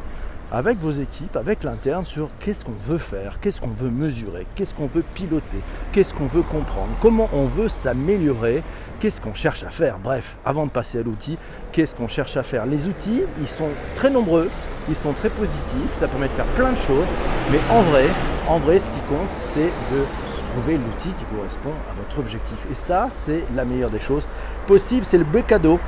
avec 0.52 0.76
vos 0.76 0.90
équipes, 0.90 1.34
avec 1.36 1.64
l'interne, 1.64 2.04
sur 2.04 2.28
qu'est-ce 2.38 2.64
qu'on 2.64 2.72
veut 2.72 2.98
faire, 2.98 3.38
qu'est-ce 3.40 3.60
qu'on 3.60 3.68
veut 3.68 3.88
mesurer, 3.88 4.46
qu'est-ce 4.54 4.74
qu'on 4.74 4.86
veut 4.86 5.02
piloter, 5.14 5.60
qu'est-ce 5.92 6.12
qu'on 6.12 6.26
veut 6.26 6.42
comprendre, 6.42 6.90
comment 7.00 7.30
on 7.32 7.46
veut 7.46 7.70
s'améliorer, 7.70 8.62
qu'est-ce 9.00 9.20
qu'on 9.20 9.32
cherche 9.32 9.64
à 9.64 9.70
faire. 9.70 9.98
Bref, 9.98 10.36
avant 10.44 10.66
de 10.66 10.70
passer 10.70 10.98
à 10.98 11.02
l'outil, 11.02 11.38
qu'est-ce 11.72 11.94
qu'on 11.94 12.06
cherche 12.06 12.36
à 12.36 12.42
faire. 12.42 12.66
Les 12.66 12.86
outils, 12.86 13.22
ils 13.40 13.48
sont 13.48 13.70
très 13.94 14.10
nombreux, 14.10 14.50
ils 14.90 14.96
sont 14.96 15.12
très 15.14 15.30
positifs, 15.30 15.98
ça 15.98 16.06
permet 16.06 16.28
de 16.28 16.32
faire 16.32 16.44
plein 16.54 16.72
de 16.72 16.78
choses, 16.78 17.08
mais 17.50 17.58
en 17.70 17.80
vrai, 17.82 18.04
en 18.46 18.58
vrai, 18.58 18.78
ce 18.78 18.90
qui 18.90 19.00
compte, 19.08 19.30
c'est 19.40 19.60
de 19.90 20.04
trouver 20.52 20.76
l'outil 20.76 21.08
qui 21.08 21.24
correspond 21.34 21.72
à 21.90 21.94
votre 21.94 22.18
objectif. 22.18 22.66
Et 22.70 22.74
ça, 22.74 23.08
c'est 23.24 23.44
la 23.54 23.64
meilleure 23.64 23.90
des 23.90 23.98
choses 23.98 24.26
possibles. 24.66 25.06
C'est 25.06 25.18
le 25.18 25.24
beau 25.24 25.42
cadeau. 25.42 25.78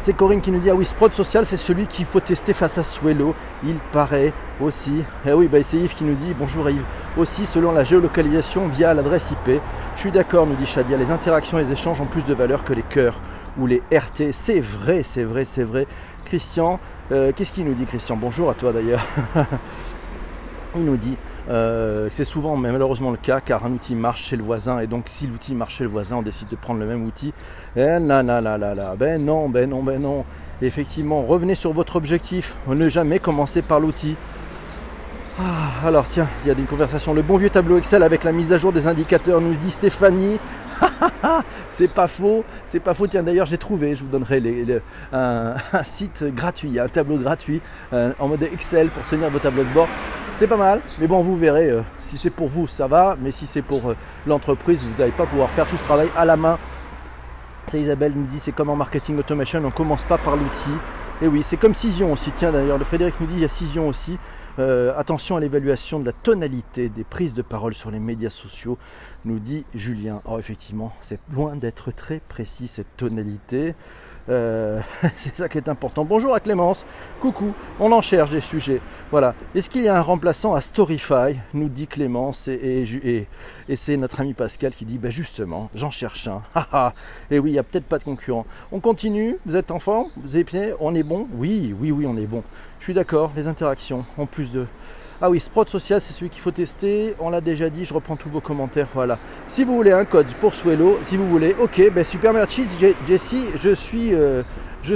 C'est 0.00 0.12
Corinne 0.12 0.40
qui 0.40 0.52
nous 0.52 0.60
dit 0.60 0.70
Ah 0.70 0.74
oui, 0.74 0.84
Sprout 0.84 1.12
Social, 1.12 1.44
c'est 1.44 1.56
celui 1.56 1.86
qu'il 1.86 2.06
faut 2.06 2.20
tester 2.20 2.52
face 2.52 2.78
à 2.78 2.84
Swello. 2.84 3.34
Il 3.64 3.76
paraît 3.92 4.32
aussi. 4.60 5.02
Eh 5.26 5.32
oui, 5.32 5.48
bah, 5.48 5.58
c'est 5.64 5.78
Yves 5.78 5.94
qui 5.94 6.04
nous 6.04 6.14
dit 6.14 6.34
Bonjour 6.38 6.68
Yves. 6.70 6.84
Aussi, 7.16 7.46
selon 7.46 7.72
la 7.72 7.84
géolocalisation 7.84 8.68
via 8.68 8.94
l'adresse 8.94 9.32
IP. 9.32 9.60
Je 9.96 10.00
suis 10.00 10.12
d'accord, 10.12 10.46
nous 10.46 10.54
dit 10.54 10.66
Shadia. 10.66 10.96
Les 10.96 11.10
interactions 11.10 11.58
et 11.58 11.64
les 11.64 11.72
échanges 11.72 12.00
ont 12.00 12.06
plus 12.06 12.24
de 12.24 12.34
valeur 12.34 12.62
que 12.62 12.74
les 12.74 12.82
cœurs 12.82 13.20
ou 13.58 13.66
les 13.66 13.82
RT. 13.92 14.32
C'est 14.32 14.60
vrai, 14.60 15.02
c'est 15.02 15.24
vrai, 15.24 15.44
c'est 15.44 15.64
vrai. 15.64 15.86
Christian, 16.26 16.78
euh, 17.10 17.32
qu'est-ce 17.34 17.52
qu'il 17.52 17.64
nous 17.64 17.74
dit, 17.74 17.86
Christian? 17.86 18.16
Bonjour 18.16 18.50
à 18.50 18.54
toi 18.54 18.72
d'ailleurs. 18.72 19.04
Il 20.76 20.84
nous 20.84 20.96
dit 20.96 21.16
euh, 21.48 22.08
c'est 22.10 22.24
souvent 22.24 22.56
mais 22.56 22.70
malheureusement 22.70 23.10
le 23.10 23.16
cas 23.16 23.40
car 23.40 23.64
un 23.64 23.72
outil 23.72 23.94
marche 23.94 24.24
chez 24.24 24.36
le 24.36 24.42
voisin 24.42 24.80
et 24.80 24.86
donc 24.86 25.04
si 25.06 25.26
l'outil 25.26 25.54
marche 25.54 25.76
chez 25.76 25.84
le 25.84 25.90
voisin, 25.90 26.16
on 26.16 26.22
décide 26.22 26.48
de 26.48 26.56
prendre 26.56 26.80
le 26.80 26.86
même 26.86 27.04
outil. 27.04 27.32
Et 27.76 27.80
là, 27.80 28.22
là, 28.22 28.40
là, 28.40 28.58
là, 28.58 28.74
là, 28.74 28.94
ben 28.96 29.24
non, 29.24 29.48
ben 29.48 29.68
non, 29.70 29.82
ben 29.82 30.00
non. 30.00 30.24
effectivement, 30.60 31.22
revenez 31.22 31.54
sur 31.54 31.72
votre 31.72 31.96
objectif. 31.96 32.56
Ne 32.66 32.88
jamais 32.88 33.18
commencer 33.18 33.62
par 33.62 33.80
l'outil. 33.80 34.16
Ah, 35.40 35.86
alors 35.86 36.08
tiens, 36.08 36.26
il 36.42 36.48
y 36.48 36.50
a 36.50 36.58
une 36.58 36.66
conversation. 36.66 37.14
Le 37.14 37.22
bon 37.22 37.36
vieux 37.36 37.50
tableau 37.50 37.78
Excel 37.78 38.02
avec 38.02 38.24
la 38.24 38.32
mise 38.32 38.52
à 38.52 38.58
jour 38.58 38.72
des 38.72 38.88
indicateurs, 38.88 39.40
nous 39.40 39.54
dit 39.54 39.70
Stéphanie. 39.70 40.40
c'est 41.70 41.90
pas 41.92 42.08
faux, 42.08 42.44
c'est 42.66 42.80
pas 42.80 42.92
faux. 42.92 43.06
Tiens, 43.06 43.22
d'ailleurs, 43.22 43.46
j'ai 43.46 43.58
trouvé, 43.58 43.94
je 43.94 44.02
vous 44.02 44.08
donnerai 44.08 44.40
les, 44.40 44.80
un, 45.12 45.54
site 45.84 46.24
gratuit, 46.34 46.80
un 46.80 46.88
tableau 46.88 47.18
gratuit 47.18 47.60
euh, 47.92 48.12
en 48.18 48.28
mode 48.28 48.42
Excel 48.42 48.88
pour 48.88 49.06
tenir 49.06 49.30
vos 49.30 49.38
tableaux 49.38 49.62
de 49.62 49.72
bord. 49.72 49.88
C'est 50.38 50.46
pas 50.46 50.56
mal, 50.56 50.82
mais 51.00 51.08
bon, 51.08 51.20
vous 51.20 51.34
verrez, 51.34 51.68
euh, 51.68 51.80
si 52.00 52.16
c'est 52.16 52.30
pour 52.30 52.46
vous, 52.46 52.68
ça 52.68 52.86
va, 52.86 53.16
mais 53.20 53.32
si 53.32 53.44
c'est 53.44 53.60
pour 53.60 53.90
euh, 53.90 53.96
l'entreprise, 54.24 54.84
vous 54.84 54.96
n'allez 54.96 55.10
pas 55.10 55.26
pouvoir 55.26 55.50
faire 55.50 55.66
tout 55.66 55.76
ce 55.76 55.82
travail 55.82 56.10
à 56.16 56.24
la 56.24 56.36
main. 56.36 56.60
C'est 57.66 57.80
Isabelle 57.80 58.14
me 58.14 58.24
dit, 58.24 58.38
c'est 58.38 58.52
comme 58.52 58.70
en 58.70 58.76
marketing 58.76 59.18
automation, 59.18 59.60
on 59.64 59.72
commence 59.72 60.04
pas 60.04 60.16
par 60.16 60.36
l'outil. 60.36 60.70
Et 61.22 61.26
oui, 61.26 61.42
c'est 61.42 61.56
comme 61.56 61.74
Cision 61.74 62.12
aussi. 62.12 62.30
Tiens, 62.30 62.52
d'ailleurs, 62.52 62.78
le 62.78 62.84
Frédéric 62.84 63.18
nous 63.20 63.26
dit, 63.26 63.34
il 63.34 63.40
y 63.40 63.44
a 63.44 63.48
Cision 63.48 63.88
aussi. 63.88 64.16
Euh, 64.60 64.92
attention 64.96 65.36
à 65.36 65.40
l'évaluation 65.40 65.98
de 65.98 66.04
la 66.04 66.12
tonalité 66.12 66.88
des 66.88 67.02
prises 67.02 67.34
de 67.34 67.42
parole 67.42 67.74
sur 67.74 67.90
les 67.90 67.98
médias 67.98 68.30
sociaux, 68.30 68.78
nous 69.24 69.40
dit 69.40 69.64
Julien. 69.74 70.22
Oh, 70.24 70.38
effectivement, 70.38 70.92
c'est 71.00 71.18
loin 71.32 71.56
d'être 71.56 71.90
très 71.90 72.20
précis 72.28 72.68
cette 72.68 72.96
tonalité. 72.96 73.74
Euh, 74.28 74.80
c'est 75.16 75.36
ça 75.36 75.48
qui 75.48 75.58
est 75.58 75.68
important. 75.68 76.04
Bonjour 76.04 76.34
à 76.34 76.40
Clémence. 76.40 76.84
Coucou. 77.20 77.54
On 77.80 77.90
en 77.92 78.02
cherche 78.02 78.30
des 78.30 78.40
sujets. 78.40 78.80
Voilà. 79.10 79.34
Est-ce 79.54 79.70
qu'il 79.70 79.82
y 79.82 79.88
a 79.88 79.96
un 79.96 80.02
remplaçant 80.02 80.54
à 80.54 80.60
Storyfy 80.60 81.38
Nous 81.54 81.68
dit 81.68 81.86
Clémence. 81.86 82.48
Et, 82.48 83.26
c'est 83.74 83.96
notre 83.96 84.20
ami 84.20 84.34
Pascal 84.34 84.72
qui 84.72 84.84
dit 84.84 84.98
ben 84.98 85.10
justement, 85.10 85.70
j'en 85.74 85.90
cherche 85.90 86.28
un. 86.28 86.42
et 87.30 87.38
oui, 87.38 87.50
il 87.50 87.52
n'y 87.54 87.58
a 87.58 87.62
peut-être 87.62 87.86
pas 87.86 87.98
de 87.98 88.04
concurrent. 88.04 88.46
On 88.72 88.80
continue. 88.80 89.38
Vous 89.46 89.56
êtes 89.56 89.70
en 89.70 89.78
forme? 89.78 90.08
Vous 90.22 90.34
avez 90.34 90.44
bien? 90.44 90.72
On 90.80 90.94
est 90.94 91.02
bon? 91.02 91.26
Oui, 91.34 91.74
oui, 91.78 91.90
oui, 91.90 92.06
on 92.06 92.16
est 92.16 92.26
bon. 92.26 92.42
Je 92.80 92.84
suis 92.84 92.94
d'accord. 92.94 93.32
Les 93.36 93.46
interactions, 93.46 94.04
en 94.16 94.26
plus 94.26 94.50
de 94.50 94.66
ah 95.20 95.28
oui, 95.28 95.40
Sprout 95.40 95.68
Social, 95.68 96.00
c'est 96.00 96.12
celui 96.12 96.30
qu'il 96.30 96.40
faut 96.40 96.52
tester. 96.52 97.14
On 97.18 97.30
l'a 97.30 97.40
déjà 97.40 97.70
dit, 97.70 97.84
je 97.84 97.92
reprends 97.92 98.14
tous 98.14 98.28
vos 98.28 98.40
commentaires. 98.40 98.86
Voilà. 98.94 99.18
Si 99.48 99.64
vous 99.64 99.74
voulez 99.74 99.90
un 99.90 100.04
code 100.04 100.28
pour 100.40 100.54
Swello, 100.54 100.98
si 101.02 101.16
vous 101.16 101.28
voulez, 101.28 101.56
ok, 101.60 101.90
ben 101.92 102.04
super 102.04 102.32
merci 102.32 102.64
Jessie, 103.06 103.44
je 103.56 103.74
suis, 103.74 104.14
euh, 104.14 104.44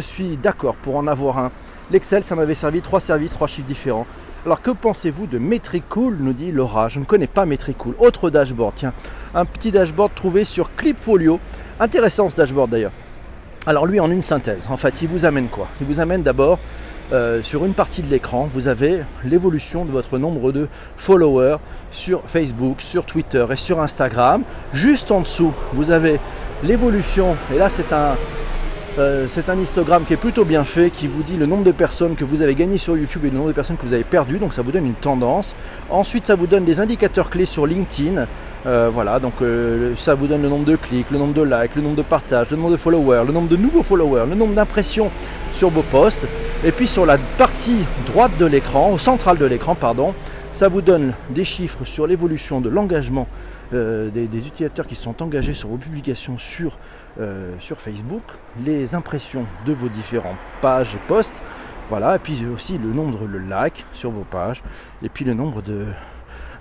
suis 0.01 0.37
d'accord 0.37 0.77
pour 0.77 0.97
en 0.97 1.09
avoir 1.09 1.39
un. 1.39 1.51
L'Excel, 1.91 2.23
ça 2.23 2.37
m'avait 2.37 2.55
servi 2.55 2.83
trois 2.83 3.01
services, 3.01 3.33
trois 3.33 3.49
chiffres 3.49 3.67
différents. 3.67 4.07
Alors 4.47 4.63
que 4.63 4.71
pensez-vous 4.71 5.27
de 5.27 5.39
Metricool 5.39 6.17
nous 6.21 6.33
dit 6.33 6.53
Laura. 6.53 6.89
Je 6.89 7.01
ne 7.01 7.05
connais 7.05 7.27
pas 7.27 7.45
Metricool. 7.45 7.95
Autre 7.99 8.31
dashboard, 8.31 8.75
tiens. 8.77 8.93
Un 9.35 9.45
petit 9.45 9.73
dashboard 9.73 10.15
trouvé 10.15 10.45
sur 10.45 10.75
Clipfolio. 10.77 11.41
Intéressant 11.81 12.31
ce 12.31 12.37
dashboard 12.37 12.71
d'ailleurs. 12.71 12.93
Alors 13.67 13.87
lui 13.87 14.01
en 14.01 14.11
une 14.11 14.23
synthèse, 14.23 14.67
en 14.71 14.77
fait 14.77 15.03
il 15.03 15.09
vous 15.09 15.25
amène 15.25 15.47
quoi? 15.47 15.69
Il 15.81 15.87
vous 15.87 16.01
amène 16.01 16.23
d'abord 16.23 16.59
euh, 17.13 17.43
sur 17.43 17.65
une 17.65 17.75
partie 17.75 18.03
de 18.03 18.09
l'écran, 18.09 18.49
vous 18.55 18.69
avez 18.69 19.03
l'évolution 19.25 19.85
de 19.85 19.91
votre 19.91 20.19
nombre 20.19 20.53
de 20.53 20.69
followers 20.97 21.57
sur 21.91 22.23
Facebook, 22.27 22.81
sur 22.81 23.05
Twitter 23.05 23.45
et 23.51 23.57
sur 23.57 23.81
Instagram. 23.81 24.43
Juste 24.73 25.11
en 25.11 25.21
dessous, 25.21 25.53
vous 25.75 25.91
avez 25.91 26.21
l'évolution, 26.65 27.37
et 27.55 27.59
là 27.59 27.69
c'est 27.69 27.93
un, 27.93 28.17
euh, 28.99 29.27
c'est 29.29 29.51
un 29.51 29.59
histogramme 29.59 30.05
qui 30.05 30.15
est 30.15 30.19
plutôt 30.19 30.45
bien 30.45 30.65
fait, 30.65 30.91
qui 30.91 31.07
vous 31.07 31.23
dit 31.23 31.37
le 31.37 31.45
nombre 31.45 31.65
de 31.65 31.73
personnes 31.73 32.15
que 32.15 32.25
vous 32.25 32.41
avez 32.41 32.55
gagné 32.55 32.79
sur 32.79 32.97
YouTube 32.97 33.25
et 33.27 33.31
le 33.31 33.37
nombre 33.37 33.49
de 33.49 33.55
personnes 33.55 33.77
que 33.77 33.85
vous 33.85 33.95
avez 33.95 34.05
perdu, 34.05 34.39
donc 34.39 34.55
ça 34.55 34.63
vous 34.63 34.73
donne 34.73 34.87
une 34.87 34.95
tendance. 34.95 35.55
Ensuite, 35.91 36.27
ça 36.27 36.35
vous 36.35 36.47
donne 36.47 36.65
des 36.65 36.81
indicateurs 36.81 37.29
clés 37.29 37.47
sur 37.47 37.67
LinkedIn. 37.67 38.27
Euh, 38.65 38.91
voilà, 38.93 39.19
donc 39.19 39.35
ça 39.99 40.15
vous 40.15 40.29
donne 40.29 40.43
le 40.43 40.49
nombre 40.49 40.65
de 40.65 40.77
clics, 40.77 41.11
le 41.11 41.19
nombre 41.19 41.35
de 41.35 41.43
likes, 41.43 41.75
le 41.75 41.83
nombre 41.83 41.97
de 41.97 42.03
partages, 42.03 42.51
le 42.51 42.57
nombre 42.57 42.71
de 42.71 42.77
followers, 42.77 43.25
le 43.27 43.33
nombre 43.33 43.49
de 43.49 43.57
nouveaux 43.57 43.83
followers, 43.83 44.25
le 44.29 44.37
nombre 44.37 44.55
d'impressions 44.55 45.11
sur 45.53 45.71
vos 45.71 45.83
posts. 45.83 46.27
Et 46.65 46.73
puis 46.73 46.89
sur 46.89 47.07
la 47.07 47.19
partie 47.19 47.85
droite 48.07 48.37
de 48.39 48.47
l'écran, 48.47 48.99
centrale 48.99 49.39
de 49.39 49.47
l'écran, 49.47 49.75
pardon, 49.75 50.15
ça 50.53 50.69
vous 50.69 50.83
donne 50.83 51.15
des 51.31 51.45
chiffres 51.45 51.85
sur 51.85 52.07
l'évolution 52.07 52.61
de 52.61 52.69
l'engagement 52.69 53.27
euh, 53.73 54.11
des, 54.11 54.25
utilisateurs 54.25 54.87
qui 54.87 54.95
sont 54.95 55.23
engagés 55.23 55.55
sur 55.55 55.69
vos 55.69 55.79
publications 55.79 56.37
sur, 56.37 56.77
euh, 57.21 57.55
sur 57.59 57.79
Facebook, 57.79 58.23
les 58.63 58.95
impressions 58.95 59.47
de 59.65 59.73
vos 59.73 59.89
différentes 59.89 60.37
pages 60.61 60.95
et 60.95 61.01
posts, 61.09 61.43
voilà, 61.89 62.17
et 62.17 62.19
puis 62.19 62.45
aussi 62.53 62.77
le 62.77 62.93
nombre 62.93 63.27
de 63.27 63.39
likes 63.39 63.85
sur 63.95 64.11
vos 64.11 64.25
pages, 64.25 64.63
et 65.03 65.09
puis 65.09 65.25
le 65.25 65.33
nombre 65.33 65.63
de, 65.63 65.87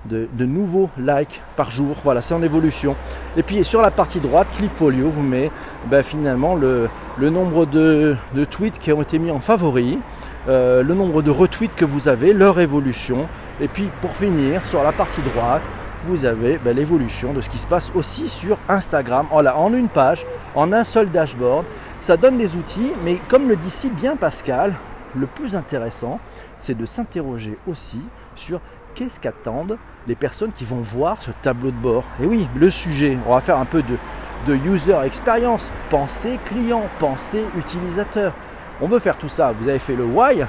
de, 0.06 0.46
nouveaux 0.46 0.90
likes 0.98 1.42
par 1.56 1.72
jour. 1.72 1.96
Voilà, 2.04 2.22
c'est 2.22 2.34
en 2.34 2.42
évolution. 2.42 2.96
Et 3.38 3.44
puis 3.44 3.64
sur 3.64 3.82
la 3.82 3.92
partie 3.92 4.20
droite, 4.20 4.48
Clipfolio 4.56 5.10
vous 5.10 5.24
met 5.24 5.52
ben, 5.90 6.04
finalement 6.04 6.56
le, 6.56 6.90
nombre 7.20 7.66
de, 7.66 8.16
tweets 8.50 8.80
qui 8.80 8.92
ont 8.92 9.02
été 9.02 9.20
mis 9.20 9.32
en 9.32 9.40
favori, 9.40 10.00
euh, 10.48 10.84
le 10.84 10.94
nombre 10.94 11.22
de 11.22 11.32
retweets 11.32 11.76
que 11.76 11.86
vous 11.86 12.08
avez, 12.08 12.34
leur 12.34 12.60
évolution. 12.60 13.28
Et 13.60 13.68
puis 13.68 13.90
pour 14.02 14.12
finir, 14.12 14.66
sur 14.66 14.84
la 14.84 14.92
partie 14.92 15.22
droite, 15.22 15.62
vous 16.06 16.26
avez 16.26 16.58
ben, 16.58 16.76
l'évolution 16.76 17.34
de 17.34 17.42
ce 17.42 17.50
qui 17.50 17.60
se 17.60 17.68
passe 17.68 17.92
aussi 17.94 18.28
sur 18.28 18.58
Instagram. 18.68 19.28
Voilà, 19.32 19.58
en 19.58 19.74
une 19.74 19.90
page, 19.90 20.26
en 20.56 20.74
un 20.74 20.84
seul 20.84 21.12
dashboard. 21.12 21.66
Ça 22.02 22.18
donne 22.18 22.40
des 22.40 22.56
outils, 22.56 22.94
mais 23.06 23.20
comme 23.28 23.48
le 23.48 23.56
dit 23.56 23.70
si 23.70 23.92
bien 23.92 24.16
Pascal, 24.16 24.74
le 25.16 25.28
plus 25.28 25.56
intéressant, 25.56 26.20
c'est 26.58 26.76
de 26.76 26.86
s'interroger 26.86 27.58
aussi 27.68 28.02
sur 28.36 28.60
qu'est-ce 28.94 29.20
qu'attendent 29.20 29.78
les 30.08 30.16
personnes 30.16 30.52
qui 30.52 30.66
vont 30.66 30.82
voir 30.82 31.22
ce 31.22 31.32
tableau 31.42 31.72
de 31.72 31.76
bord. 31.76 32.04
Et 32.22 32.26
oui, 32.26 32.48
le 32.56 32.70
sujet, 32.70 33.18
on 33.28 33.34
va 33.34 33.42
faire 33.42 33.58
un 33.58 33.66
peu 33.66 33.84
de, 33.84 34.56
user 34.66 34.98
experience, 35.06 35.72
pensée 35.90 36.40
client, 36.46 36.84
pensée 37.00 37.44
utilisateur. 37.58 38.34
On 38.82 38.88
veut 38.88 39.00
faire 39.00 39.18
tout 39.18 39.30
ça. 39.30 39.52
Vous 39.52 39.68
avez 39.68 39.80
fait 39.80 39.96
le 39.96 40.04
why, 40.04 40.44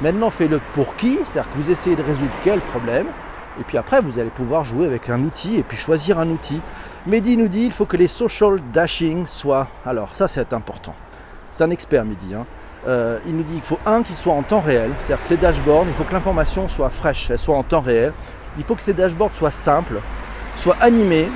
maintenant 0.00 0.30
faites 0.30 0.50
le 0.50 0.60
pour 0.74 0.94
qui, 0.96 1.18
c'est-à-dire 1.24 1.50
que 1.50 1.58
vous 1.58 1.70
essayez 1.70 1.96
de 1.96 2.02
résoudre 2.02 2.30
quel 2.44 2.60
problème. 2.60 3.06
Et 3.60 3.64
puis 3.64 3.76
après, 3.76 4.00
vous 4.00 4.18
allez 4.18 4.30
pouvoir 4.30 4.64
jouer 4.64 4.86
avec 4.86 5.10
un 5.10 5.20
outil 5.20 5.56
et 5.56 5.62
puis 5.62 5.76
choisir 5.76 6.18
un 6.18 6.28
outil. 6.28 6.60
Mehdi 7.06 7.36
nous 7.36 7.48
dit 7.48 7.64
il 7.64 7.72
faut 7.72 7.84
que 7.84 7.96
les 7.96 8.08
social 8.08 8.60
dashing 8.72 9.26
soient. 9.26 9.66
Alors, 9.84 10.14
ça, 10.14 10.28
c'est 10.28 10.52
important. 10.52 10.94
C'est 11.50 11.64
un 11.64 11.70
expert, 11.70 12.04
Mehdi. 12.04 12.34
Hein. 12.34 12.46
Euh, 12.86 13.18
il 13.26 13.36
nous 13.36 13.44
dit 13.44 13.54
qu'il 13.54 13.62
faut 13.62 13.78
un 13.86 14.02
qui 14.02 14.12
soit 14.12 14.32
en 14.32 14.42
temps 14.42 14.60
réel, 14.60 14.90
c'est-à-dire 15.00 15.20
que 15.20 15.26
ces 15.26 15.36
dashboards, 15.36 15.84
il 15.86 15.94
faut 15.94 16.04
que 16.04 16.12
l'information 16.12 16.68
soit 16.68 16.90
fraîche, 16.90 17.30
elle 17.30 17.38
soit 17.38 17.56
en 17.56 17.62
temps 17.62 17.80
réel. 17.80 18.12
Il 18.58 18.64
faut 18.64 18.74
que 18.74 18.82
ces 18.82 18.92
dashboards 18.92 19.34
soient 19.34 19.50
simples, 19.50 20.00
soient 20.56 20.76
animés. 20.80 21.28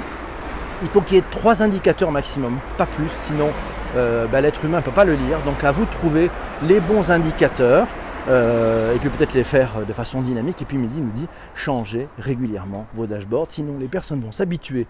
Il 0.83 0.89
faut 0.89 1.01
qu'il 1.01 1.17
y 1.17 1.19
ait 1.19 1.25
trois 1.31 1.63
indicateurs 1.63 2.11
maximum, 2.11 2.59
pas 2.77 2.87
plus, 2.87 3.11
sinon 3.11 3.51
euh, 3.97 4.27
bah, 4.27 4.41
l'être 4.41 4.65
humain 4.65 4.79
ne 4.79 4.83
peut 4.83 4.91
pas 4.91 5.05
le 5.05 5.15
lire. 5.15 5.39
Donc 5.45 5.63
à 5.63 5.73
vous 5.73 5.85
de 5.85 5.91
trouver 5.91 6.31
les 6.63 6.81
bons 6.81 7.11
indicateurs. 7.11 7.87
Euh, 8.29 8.93
et 8.93 8.99
puis 8.99 9.09
peut-être 9.09 9.35
les 9.35 9.45
faire 9.45 9.87
de 9.87 9.93
façon 9.93 10.21
dynamique. 10.21 10.61
Et 10.61 10.65
puis 10.65 10.79
Midi 10.79 11.01
nous 11.01 11.13
dit 11.13 11.27
changez 11.55 12.09
régulièrement 12.19 12.87
vos 12.95 13.07
dashboards, 13.07 13.47
sinon 13.51 13.79
les 13.79 13.87
personnes 13.87 14.21
vont 14.21 14.33
s'habituer 14.33 14.89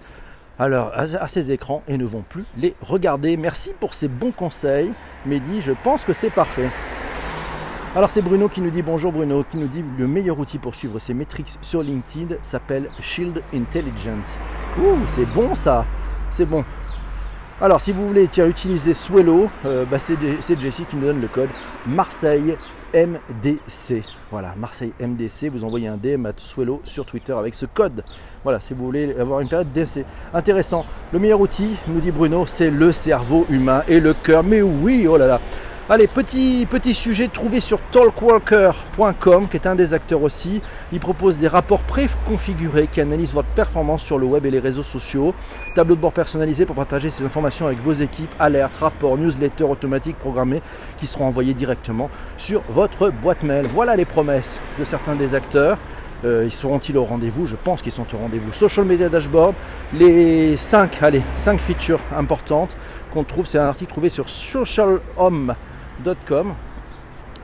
alors, 0.58 0.92
à 0.94 1.28
ces 1.28 1.52
écrans 1.52 1.82
et 1.86 1.98
ne 1.98 2.06
vont 2.06 2.24
plus 2.26 2.44
les 2.56 2.74
regarder. 2.80 3.36
Merci 3.36 3.72
pour 3.78 3.92
ces 3.92 4.08
bons 4.08 4.32
conseils. 4.32 4.90
Mehdi, 5.26 5.60
je 5.60 5.72
pense 5.84 6.04
que 6.04 6.14
c'est 6.14 6.30
parfait. 6.30 6.70
Alors 7.94 8.10
c'est 8.10 8.20
Bruno 8.20 8.48
qui 8.48 8.60
nous 8.60 8.68
dit 8.68 8.82
bonjour 8.82 9.10
Bruno, 9.10 9.42
qui 9.42 9.56
nous 9.56 9.68
dit 9.68 9.82
le 9.98 10.06
meilleur 10.06 10.38
outil 10.38 10.58
pour 10.58 10.74
suivre 10.74 10.98
ses 10.98 11.14
métriques 11.14 11.56
sur 11.62 11.82
LinkedIn 11.82 12.36
s'appelle 12.42 12.90
Shield 13.00 13.42
Intelligence. 13.54 14.38
Ouh, 14.78 14.98
c'est 15.06 15.24
bon 15.24 15.54
ça, 15.54 15.86
c'est 16.30 16.44
bon. 16.44 16.62
Alors 17.58 17.80
si 17.80 17.92
vous 17.92 18.06
voulez 18.06 18.28
utiliser 18.36 18.92
Swello, 18.92 19.48
euh, 19.64 19.86
bah, 19.86 19.98
c'est 19.98 20.60
Jessie 20.60 20.84
qui 20.84 20.96
nous 20.96 21.06
donne 21.06 21.22
le 21.22 21.28
code 21.28 21.48
Marseille 21.86 22.54
MDC. 22.94 24.02
Voilà, 24.30 24.54
Marseille 24.56 24.92
MDC, 25.00 25.48
vous 25.50 25.64
envoyez 25.64 25.88
un 25.88 25.96
DM 25.96 26.26
à 26.26 26.32
Swello 26.36 26.80
sur 26.84 27.04
Twitter 27.04 27.32
avec 27.32 27.54
ce 27.54 27.66
code. 27.66 28.02
Voilà, 28.42 28.60
si 28.60 28.74
vous 28.74 28.84
voulez 28.84 29.14
avoir 29.18 29.40
une 29.40 29.48
période 29.48 29.72
d'essai. 29.72 30.04
Intéressant. 30.32 30.84
Le 31.12 31.18
meilleur 31.18 31.40
outil, 31.40 31.76
nous 31.88 32.00
dit 32.00 32.10
Bruno, 32.10 32.46
c'est 32.46 32.70
le 32.70 32.92
cerveau 32.92 33.46
humain 33.50 33.82
et 33.88 34.00
le 34.00 34.14
cœur. 34.14 34.42
Mais 34.42 34.62
oui, 34.62 35.06
oh 35.08 35.16
là 35.16 35.26
là. 35.26 35.40
Allez, 35.88 36.08
petit, 36.08 36.66
petit 36.68 36.94
sujet 36.94 37.28
trouvé 37.28 37.60
sur 37.60 37.78
talkworker.com, 37.92 39.46
qui 39.48 39.56
est 39.56 39.68
un 39.68 39.76
des 39.76 39.94
acteurs 39.94 40.20
aussi. 40.20 40.60
Il 40.92 40.98
propose 40.98 41.38
des 41.38 41.46
rapports 41.46 41.82
préconfigurés 41.82 42.88
qui 42.88 43.00
analysent 43.00 43.32
votre 43.32 43.46
performance 43.50 44.02
sur 44.02 44.18
le 44.18 44.26
web 44.26 44.44
et 44.46 44.50
les 44.50 44.58
réseaux 44.58 44.82
sociaux. 44.82 45.32
Tableau 45.76 45.94
de 45.94 46.00
bord 46.00 46.12
personnalisé 46.12 46.66
pour 46.66 46.74
partager 46.74 47.08
ces 47.10 47.24
informations 47.24 47.66
avec 47.66 47.78
vos 47.78 47.92
équipes. 47.92 48.34
Alertes, 48.40 48.76
rapports, 48.80 49.16
newsletters 49.16 49.62
automatiques 49.62 50.18
programmés 50.18 50.60
qui 50.98 51.06
seront 51.06 51.26
envoyés 51.26 51.54
directement 51.54 52.10
sur 52.36 52.62
votre 52.68 53.10
boîte 53.10 53.44
mail. 53.44 53.68
Voilà 53.72 53.94
les 53.94 54.06
promesses 54.06 54.58
de 54.80 54.84
certains 54.84 55.14
des 55.14 55.36
acteurs. 55.36 55.78
Euh, 56.24 56.42
ils 56.46 56.52
seront-ils 56.52 56.96
au 56.96 57.04
rendez-vous? 57.04 57.46
Je 57.46 57.54
pense 57.54 57.80
qu'ils 57.80 57.92
sont 57.92 58.12
au 58.12 58.18
rendez-vous. 58.18 58.52
Social 58.52 58.86
Media 58.86 59.08
Dashboard, 59.08 59.54
les 59.94 60.56
5, 60.56 61.00
allez, 61.00 61.22
5 61.36 61.60
features 61.60 62.00
importantes 62.16 62.76
qu'on 63.12 63.22
trouve, 63.22 63.46
c'est 63.46 63.58
un 63.58 63.66
article 63.68 63.92
trouvé 63.92 64.08
sur 64.08 64.28
Social 64.28 64.98
Home 65.16 65.54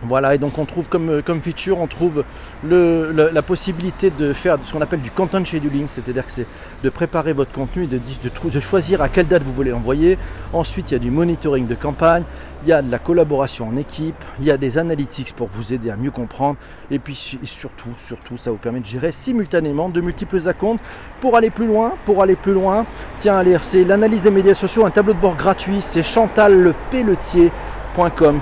voilà, 0.04 0.34
et 0.34 0.38
donc 0.38 0.58
on 0.58 0.64
trouve 0.64 0.88
comme, 0.88 1.10
euh, 1.10 1.40
feature, 1.40 1.78
on 1.78 1.86
trouve 1.86 2.24
la 2.64 3.42
possibilité 3.42 4.10
de 4.10 4.32
faire 4.32 4.58
ce 4.62 4.72
qu'on 4.72 4.80
appelle 4.80 5.00
du 5.00 5.12
content 5.12 5.44
scheduling, 5.44 5.86
c'est-à-dire 5.86 6.26
que 6.26 6.32
c'est 6.32 6.46
de 6.82 6.90
préparer 6.90 7.32
votre 7.32 7.52
contenu, 7.52 7.86
de, 7.86 7.98
de, 7.98 8.60
choisir 8.60 9.00
à 9.00 9.08
quelle 9.08 9.28
date 9.28 9.44
vous 9.44 9.52
voulez 9.52 9.72
envoyer. 9.72 10.18
Ensuite, 10.52 10.90
il 10.90 10.94
y 10.94 10.96
a 10.96 11.00
du 11.00 11.12
monitoring 11.12 11.68
de 11.68 11.74
campagne, 11.76 12.24
il 12.64 12.68
y 12.68 12.72
a 12.72 12.82
de 12.82 12.90
la 12.90 12.98
collaboration 12.98 13.68
en 13.68 13.76
équipe, 13.76 14.16
il 14.40 14.44
y 14.44 14.50
a 14.50 14.56
des 14.56 14.76
analytics 14.76 15.34
pour 15.34 15.46
vous 15.46 15.72
aider 15.72 15.90
à 15.90 15.96
mieux 15.96 16.10
comprendre, 16.10 16.56
et 16.90 16.98
puis 16.98 17.38
surtout, 17.44 17.90
surtout, 17.98 18.36
ça 18.38 18.50
vous 18.50 18.56
permet 18.56 18.80
de 18.80 18.86
gérer 18.86 19.12
simultanément 19.12 19.88
de 19.88 20.00
multiples 20.00 20.48
accounts 20.48 20.78
pour 21.20 21.36
aller 21.36 21.50
plus 21.50 21.66
loin, 21.66 21.92
pour 22.04 22.22
aller 22.22 22.36
plus 22.36 22.54
loin. 22.54 22.86
Tiens, 23.20 23.38
allez, 23.38 23.56
c'est 23.62 23.84
l'analyse 23.84 24.22
des 24.22 24.32
médias 24.32 24.54
sociaux, 24.54 24.84
un 24.84 24.90
tableau 24.90 25.12
de 25.12 25.20
bord 25.20 25.36
gratuit, 25.36 25.78
c'est 25.80 26.02
Chantal 26.02 26.60
Le 26.60 26.74
Pelletier 26.90 27.52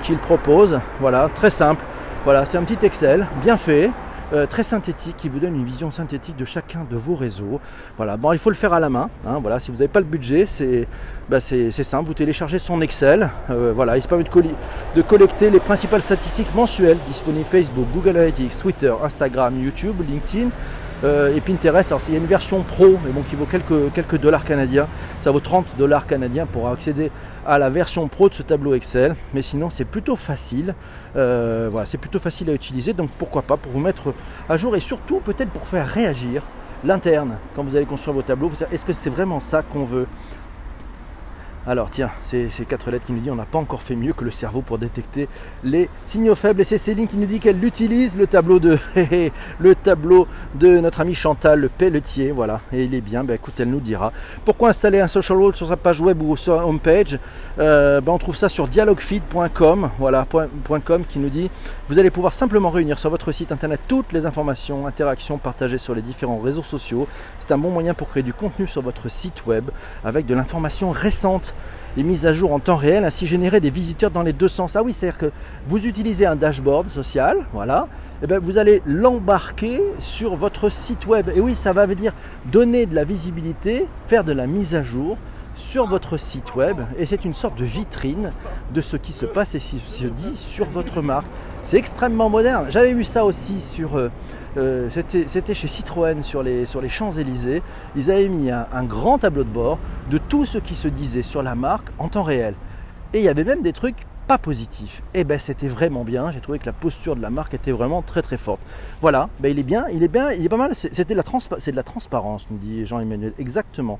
qu'il 0.03 0.17
propose. 0.17 0.79
Voilà, 0.99 1.29
très 1.33 1.49
simple. 1.49 1.83
Voilà, 2.23 2.45
c'est 2.45 2.57
un 2.57 2.63
petit 2.63 2.85
Excel 2.85 3.27
bien 3.43 3.57
fait. 3.57 3.89
Euh, 4.33 4.45
très 4.45 4.63
synthétique 4.63 5.17
qui 5.17 5.27
vous 5.27 5.39
donne 5.39 5.55
une 5.55 5.65
vision 5.65 5.91
synthétique 5.91 6.37
de 6.37 6.45
chacun 6.45 6.85
de 6.89 6.95
vos 6.95 7.15
réseaux. 7.15 7.59
Voilà, 7.97 8.15
bon, 8.15 8.31
il 8.31 8.39
faut 8.39 8.49
le 8.49 8.55
faire 8.55 8.71
à 8.71 8.79
la 8.79 8.89
main. 8.89 9.09
Hein, 9.27 9.39
voilà, 9.41 9.59
si 9.59 9.71
vous 9.71 9.77
n'avez 9.77 9.89
pas 9.89 9.99
le 9.99 10.05
budget, 10.05 10.45
c'est 10.45 10.87
bah, 11.27 11.41
simple. 11.41 12.07
Vous 12.07 12.13
téléchargez 12.13 12.57
son 12.57 12.81
Excel. 12.81 13.29
Euh, 13.49 13.73
voilà, 13.75 13.97
il 13.97 14.01
se 14.01 14.07
permet 14.07 14.23
de, 14.23 15.01
collecter 15.01 15.49
les 15.49 15.59
principales 15.59 16.01
statistiques 16.01 16.55
mensuelles 16.55 16.99
disponibles 17.09 17.45
Facebook, 17.45 17.87
Google 17.93 18.15
Analytics, 18.15 18.57
Twitter, 18.57 18.93
Instagram, 19.03 19.61
YouTube, 19.61 19.95
LinkedIn. 20.07 20.49
Euh, 21.03 21.35
et 21.35 21.41
Pinterest, 21.41 21.91
alors 21.91 22.01
il 22.07 22.13
y 22.13 22.17
a 22.17 22.19
une 22.19 22.27
version 22.27 22.61
pro, 22.61 22.97
mais 23.03 23.11
bon, 23.11 23.23
qui 23.23 23.35
vaut 23.35 23.47
quelques 23.93 24.17
dollars 24.17 24.45
canadiens. 24.45 24.87
Ça 25.21 25.29
vaut 25.29 25.39
30 25.39 25.77
dollars 25.77 26.07
canadiens 26.07 26.47
pour 26.47 26.67
accéder 26.67 27.11
à 27.45 27.59
la 27.59 27.69
version 27.69 28.07
pro 28.07 28.27
de 28.27 28.33
ce 28.33 28.41
tableau 28.41 28.73
Excel. 28.73 29.15
Mais 29.35 29.43
sinon, 29.43 29.69
c'est 29.69 29.85
plutôt 29.85 30.15
facile. 30.15 30.73
Euh, 31.15 31.69
voilà, 31.71 31.85
c'est 31.85 31.99
plutôt 31.99 32.17
facile 32.17 32.49
à 32.49 32.53
utiliser. 32.53 32.93
Donc 32.93 33.11
pourquoi 33.19 33.43
pas 33.43 33.55
pour 33.55 33.71
vous 33.71 33.79
mettre 33.79 34.15
à 34.49 34.57
jour 34.57 34.75
et 34.75 34.79
surtout 34.79 35.19
peut-être 35.19 35.51
pour 35.51 35.67
faire 35.67 35.87
réagir 35.87 36.41
l'interne 36.83 37.35
quand 37.55 37.63
vous 37.63 37.75
allez 37.75 37.85
construire 37.85 38.15
vos 38.15 38.23
tableaux. 38.23 38.51
Est-ce 38.71 38.83
que 38.83 38.93
c'est 38.93 39.11
vraiment 39.11 39.39
ça 39.39 39.61
qu'on 39.61 39.83
veut? 39.83 40.07
Alors 41.67 41.91
tiens, 41.91 42.09
c'est 42.23 42.49
ces 42.49 42.65
quatre 42.65 42.89
lettres 42.89 43.05
qui 43.05 43.13
nous 43.13 43.19
dit 43.19 43.29
on 43.29 43.35
n'a 43.35 43.45
pas 43.45 43.59
encore 43.59 43.83
fait 43.83 43.95
mieux 43.95 44.13
que 44.13 44.23
le 44.23 44.31
cerveau 44.31 44.61
pour 44.61 44.79
détecter 44.79 45.29
les 45.63 45.89
signaux 46.07 46.33
faibles. 46.33 46.61
Et 46.61 46.63
c'est 46.63 46.79
Céline 46.79 47.07
qui 47.07 47.17
nous 47.17 47.27
dit 47.27 47.39
qu'elle 47.39 47.63
utilise 47.63 48.17
le 48.17 48.25
tableau 48.25 48.59
de 48.59 48.79
le 49.59 49.75
tableau 49.75 50.27
de 50.55 50.79
notre 50.79 51.01
ami 51.01 51.13
Chantal 51.13 51.59
le 51.59 51.69
Pelletier. 51.69 52.31
Voilà, 52.31 52.61
et 52.73 52.85
il 52.85 52.95
est 52.95 53.01
bien. 53.01 53.23
Ben, 53.23 53.35
écoute, 53.35 53.53
elle 53.59 53.69
nous 53.69 53.79
dira. 53.79 54.11
Pourquoi 54.43 54.69
installer 54.69 54.99
un 54.99 55.07
social 55.07 55.37
wall 55.37 55.55
sur 55.55 55.67
sa 55.67 55.77
page 55.77 56.01
web 56.01 56.19
ou 56.23 56.35
sur 56.35 56.53
homepage? 56.53 57.19
Euh, 57.59 58.01
ben, 58.01 58.11
On 58.11 58.17
trouve 58.17 58.35
ça 58.35 58.49
sur 58.49 58.67
dialoguefeed.com. 58.67 59.91
Voilà, 59.99 60.25
qui 61.07 61.19
nous 61.19 61.29
dit 61.29 61.51
vous 61.91 61.99
allez 61.99 62.09
pouvoir 62.09 62.31
simplement 62.31 62.69
réunir 62.69 62.97
sur 62.97 63.09
votre 63.09 63.33
site 63.33 63.51
internet 63.51 63.79
toutes 63.87 64.13
les 64.13 64.25
informations, 64.25 64.87
interactions 64.87 65.37
partagées 65.37 65.77
sur 65.77 65.93
les 65.93 66.01
différents 66.01 66.39
réseaux 66.39 66.63
sociaux. 66.63 67.07
C'est 67.39 67.51
un 67.51 67.57
bon 67.57 67.69
moyen 67.69 67.93
pour 67.93 68.07
créer 68.07 68.23
du 68.23 68.33
contenu 68.33 68.65
sur 68.65 68.81
votre 68.81 69.09
site 69.11 69.45
web 69.45 69.69
avec 70.05 70.25
de 70.25 70.33
l'information 70.33 70.91
récente 70.91 71.50
les 71.97 72.03
mises 72.03 72.25
à 72.25 72.33
jour 72.33 72.53
en 72.53 72.59
temps 72.59 72.77
réel, 72.77 73.03
ainsi 73.03 73.27
générer 73.27 73.59
des 73.59 73.69
visiteurs 73.69 74.11
dans 74.11 74.23
les 74.23 74.33
deux 74.33 74.47
sens. 74.47 74.75
Ah 74.75 74.83
oui, 74.83 74.93
c'est-à-dire 74.93 75.17
que 75.17 75.31
vous 75.67 75.85
utilisez 75.85 76.25
un 76.25 76.35
dashboard 76.35 76.89
social, 76.89 77.45
voilà, 77.53 77.87
et 78.21 78.25
eh 78.25 78.27
bien 78.27 78.39
vous 78.39 78.57
allez 78.57 78.81
l'embarquer 78.85 79.81
sur 79.99 80.35
votre 80.35 80.69
site 80.69 81.07
web. 81.07 81.29
Et 81.35 81.41
oui, 81.41 81.55
ça 81.55 81.73
va 81.73 81.87
dire 81.87 82.13
donner 82.51 82.85
de 82.85 82.95
la 82.95 83.03
visibilité, 83.03 83.87
faire 84.07 84.23
de 84.23 84.31
la 84.31 84.47
mise 84.47 84.75
à 84.75 84.83
jour 84.83 85.17
sur 85.55 85.85
votre 85.85 86.17
site 86.17 86.55
web, 86.55 86.77
et 86.97 87.05
c'est 87.05 87.25
une 87.25 87.33
sorte 87.33 87.57
de 87.57 87.65
vitrine 87.65 88.31
de 88.73 88.81
ce 88.81 88.95
qui 88.95 89.11
se 89.11 89.25
passe 89.25 89.53
et 89.55 89.59
ce 89.59 89.71
qui 89.71 89.79
se 89.79 90.07
dit 90.07 90.35
sur 90.35 90.65
votre 90.65 91.01
marque. 91.01 91.27
C'est 91.63 91.77
extrêmement 91.77 92.29
moderne. 92.29 92.67
J'avais 92.69 92.93
vu 92.93 93.03
ça 93.03 93.23
aussi 93.23 93.61
sur. 93.61 93.97
Euh, 93.97 94.09
euh, 94.57 94.89
c'était 94.89 95.53
chez 95.53 95.67
Citroën 95.67 96.23
sur 96.23 96.43
les, 96.43 96.65
sur 96.65 96.81
les 96.81 96.89
Champs-Élysées. 96.89 97.61
Ils 97.95 98.11
avaient 98.11 98.27
mis 98.27 98.49
un, 98.51 98.83
grand 98.83 99.19
tableau 99.19 99.43
de 99.43 99.49
bord 99.49 99.77
de 100.09 100.17
tout 100.17 100.45
ce 100.45 100.57
qui 100.57 100.75
se 100.75 100.87
disait 100.87 101.21
sur 101.21 101.43
la 101.43 101.55
marque 101.55 101.87
en 101.99 102.09
temps 102.09 102.23
réel. 102.23 102.55
Et 103.13 103.19
il 103.19 103.23
y 103.23 103.29
avait 103.29 103.43
même 103.43 103.61
des 103.61 103.73
trucs 103.73 104.05
pas 104.27 104.37
positifs. 104.37 105.01
Et 105.13 105.21
eh 105.21 105.23
ben 105.23 105.39
c'était 105.39 105.67
vraiment 105.67 106.03
bien. 106.03 106.31
J'ai 106.31 106.41
trouvé 106.41 106.59
que 106.59 106.65
la 106.65 106.73
posture 106.73 107.15
de 107.15 107.21
la 107.21 107.29
marque 107.29 107.53
était 107.53 107.71
vraiment 107.71 108.01
très 108.01 108.21
très 108.21 108.37
forte. 108.37 108.59
Voilà, 108.99 109.29
ben, 109.39 109.49
il 109.49 109.59
est 109.59 109.63
bien, 109.63 109.85
il 109.93 110.03
est 110.03 110.07
bien, 110.07 110.31
il 110.31 110.45
est 110.45 110.49
pas 110.49 110.57
mal. 110.57 110.75
C'était 110.75 111.15
la 111.15 111.23
c'est 111.57 111.71
de 111.71 111.75
la 111.75 111.83
transparence, 111.83 112.47
nous 112.49 112.57
dit 112.57 112.85
Jean-Emmanuel. 112.85 113.33
Exactement. 113.39 113.99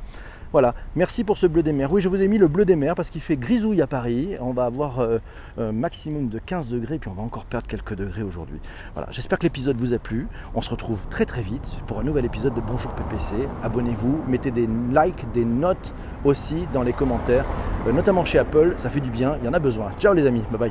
Voilà, 0.52 0.76
merci 0.98 1.24
pour 1.24 1.38
ce 1.38 1.48
bleu 1.48 1.64
des 1.64 1.72
mers. 1.72 1.94
Oui, 1.94 2.02
je 2.02 2.10
vous 2.10 2.22
ai 2.22 2.28
mis 2.28 2.38
le 2.38 2.50
bleu 2.50 2.66
des 2.66 2.76
mers 2.76 2.94
parce 2.94 3.10
qu'il 3.10 3.22
fait 3.22 3.38
grisouille 3.38 3.82
à 3.82 3.88
Paris. 3.88 4.36
On 4.42 4.52
va 4.52 4.66
avoir 4.66 5.00
un 5.00 5.04
euh, 5.04 5.20
euh, 5.60 5.72
maximum 5.72 6.28
de 6.28 6.40
15 6.40 6.68
degrés, 6.68 7.00
puis 7.00 7.10
on 7.10 7.14
va 7.14 7.24
encore 7.24 7.46
perdre 7.46 7.68
quelques 7.68 7.96
degrés 7.96 8.24
aujourd'hui. 8.24 8.60
Voilà, 8.94 9.08
j'espère 9.12 9.40
que 9.40 9.44
l'épisode 9.44 9.78
vous 9.78 9.94
a 9.94 9.98
plu. 9.98 10.28
On 10.54 10.62
se 10.62 10.70
retrouve 10.70 11.02
très 11.10 11.26
très 11.26 11.42
vite 11.42 11.78
pour 11.88 12.02
un 12.02 12.04
nouvel 12.04 12.26
épisode 12.26 12.54
de 12.54 12.60
Bonjour 12.60 12.92
PPC. 12.92 13.48
Abonnez-vous, 13.64 14.24
mettez 14.28 14.52
des 14.52 14.68
likes, 14.92 15.26
des 15.34 15.46
notes 15.46 15.94
aussi 16.26 16.68
dans 16.74 16.84
les 16.84 16.94
commentaires, 16.94 17.46
euh, 17.88 17.94
notamment 17.94 18.26
chez 18.26 18.38
Apple. 18.38 18.74
Ça 18.76 18.90
fait 18.90 19.00
du 19.00 19.10
bien, 19.10 19.38
il 19.42 19.46
y 19.46 19.48
en 19.48 19.54
a 19.54 19.60
besoin. 19.60 19.92
Ciao 20.00 20.14
les 20.14 20.28
amis, 20.28 20.44
bye 20.52 20.60
bye. 20.60 20.70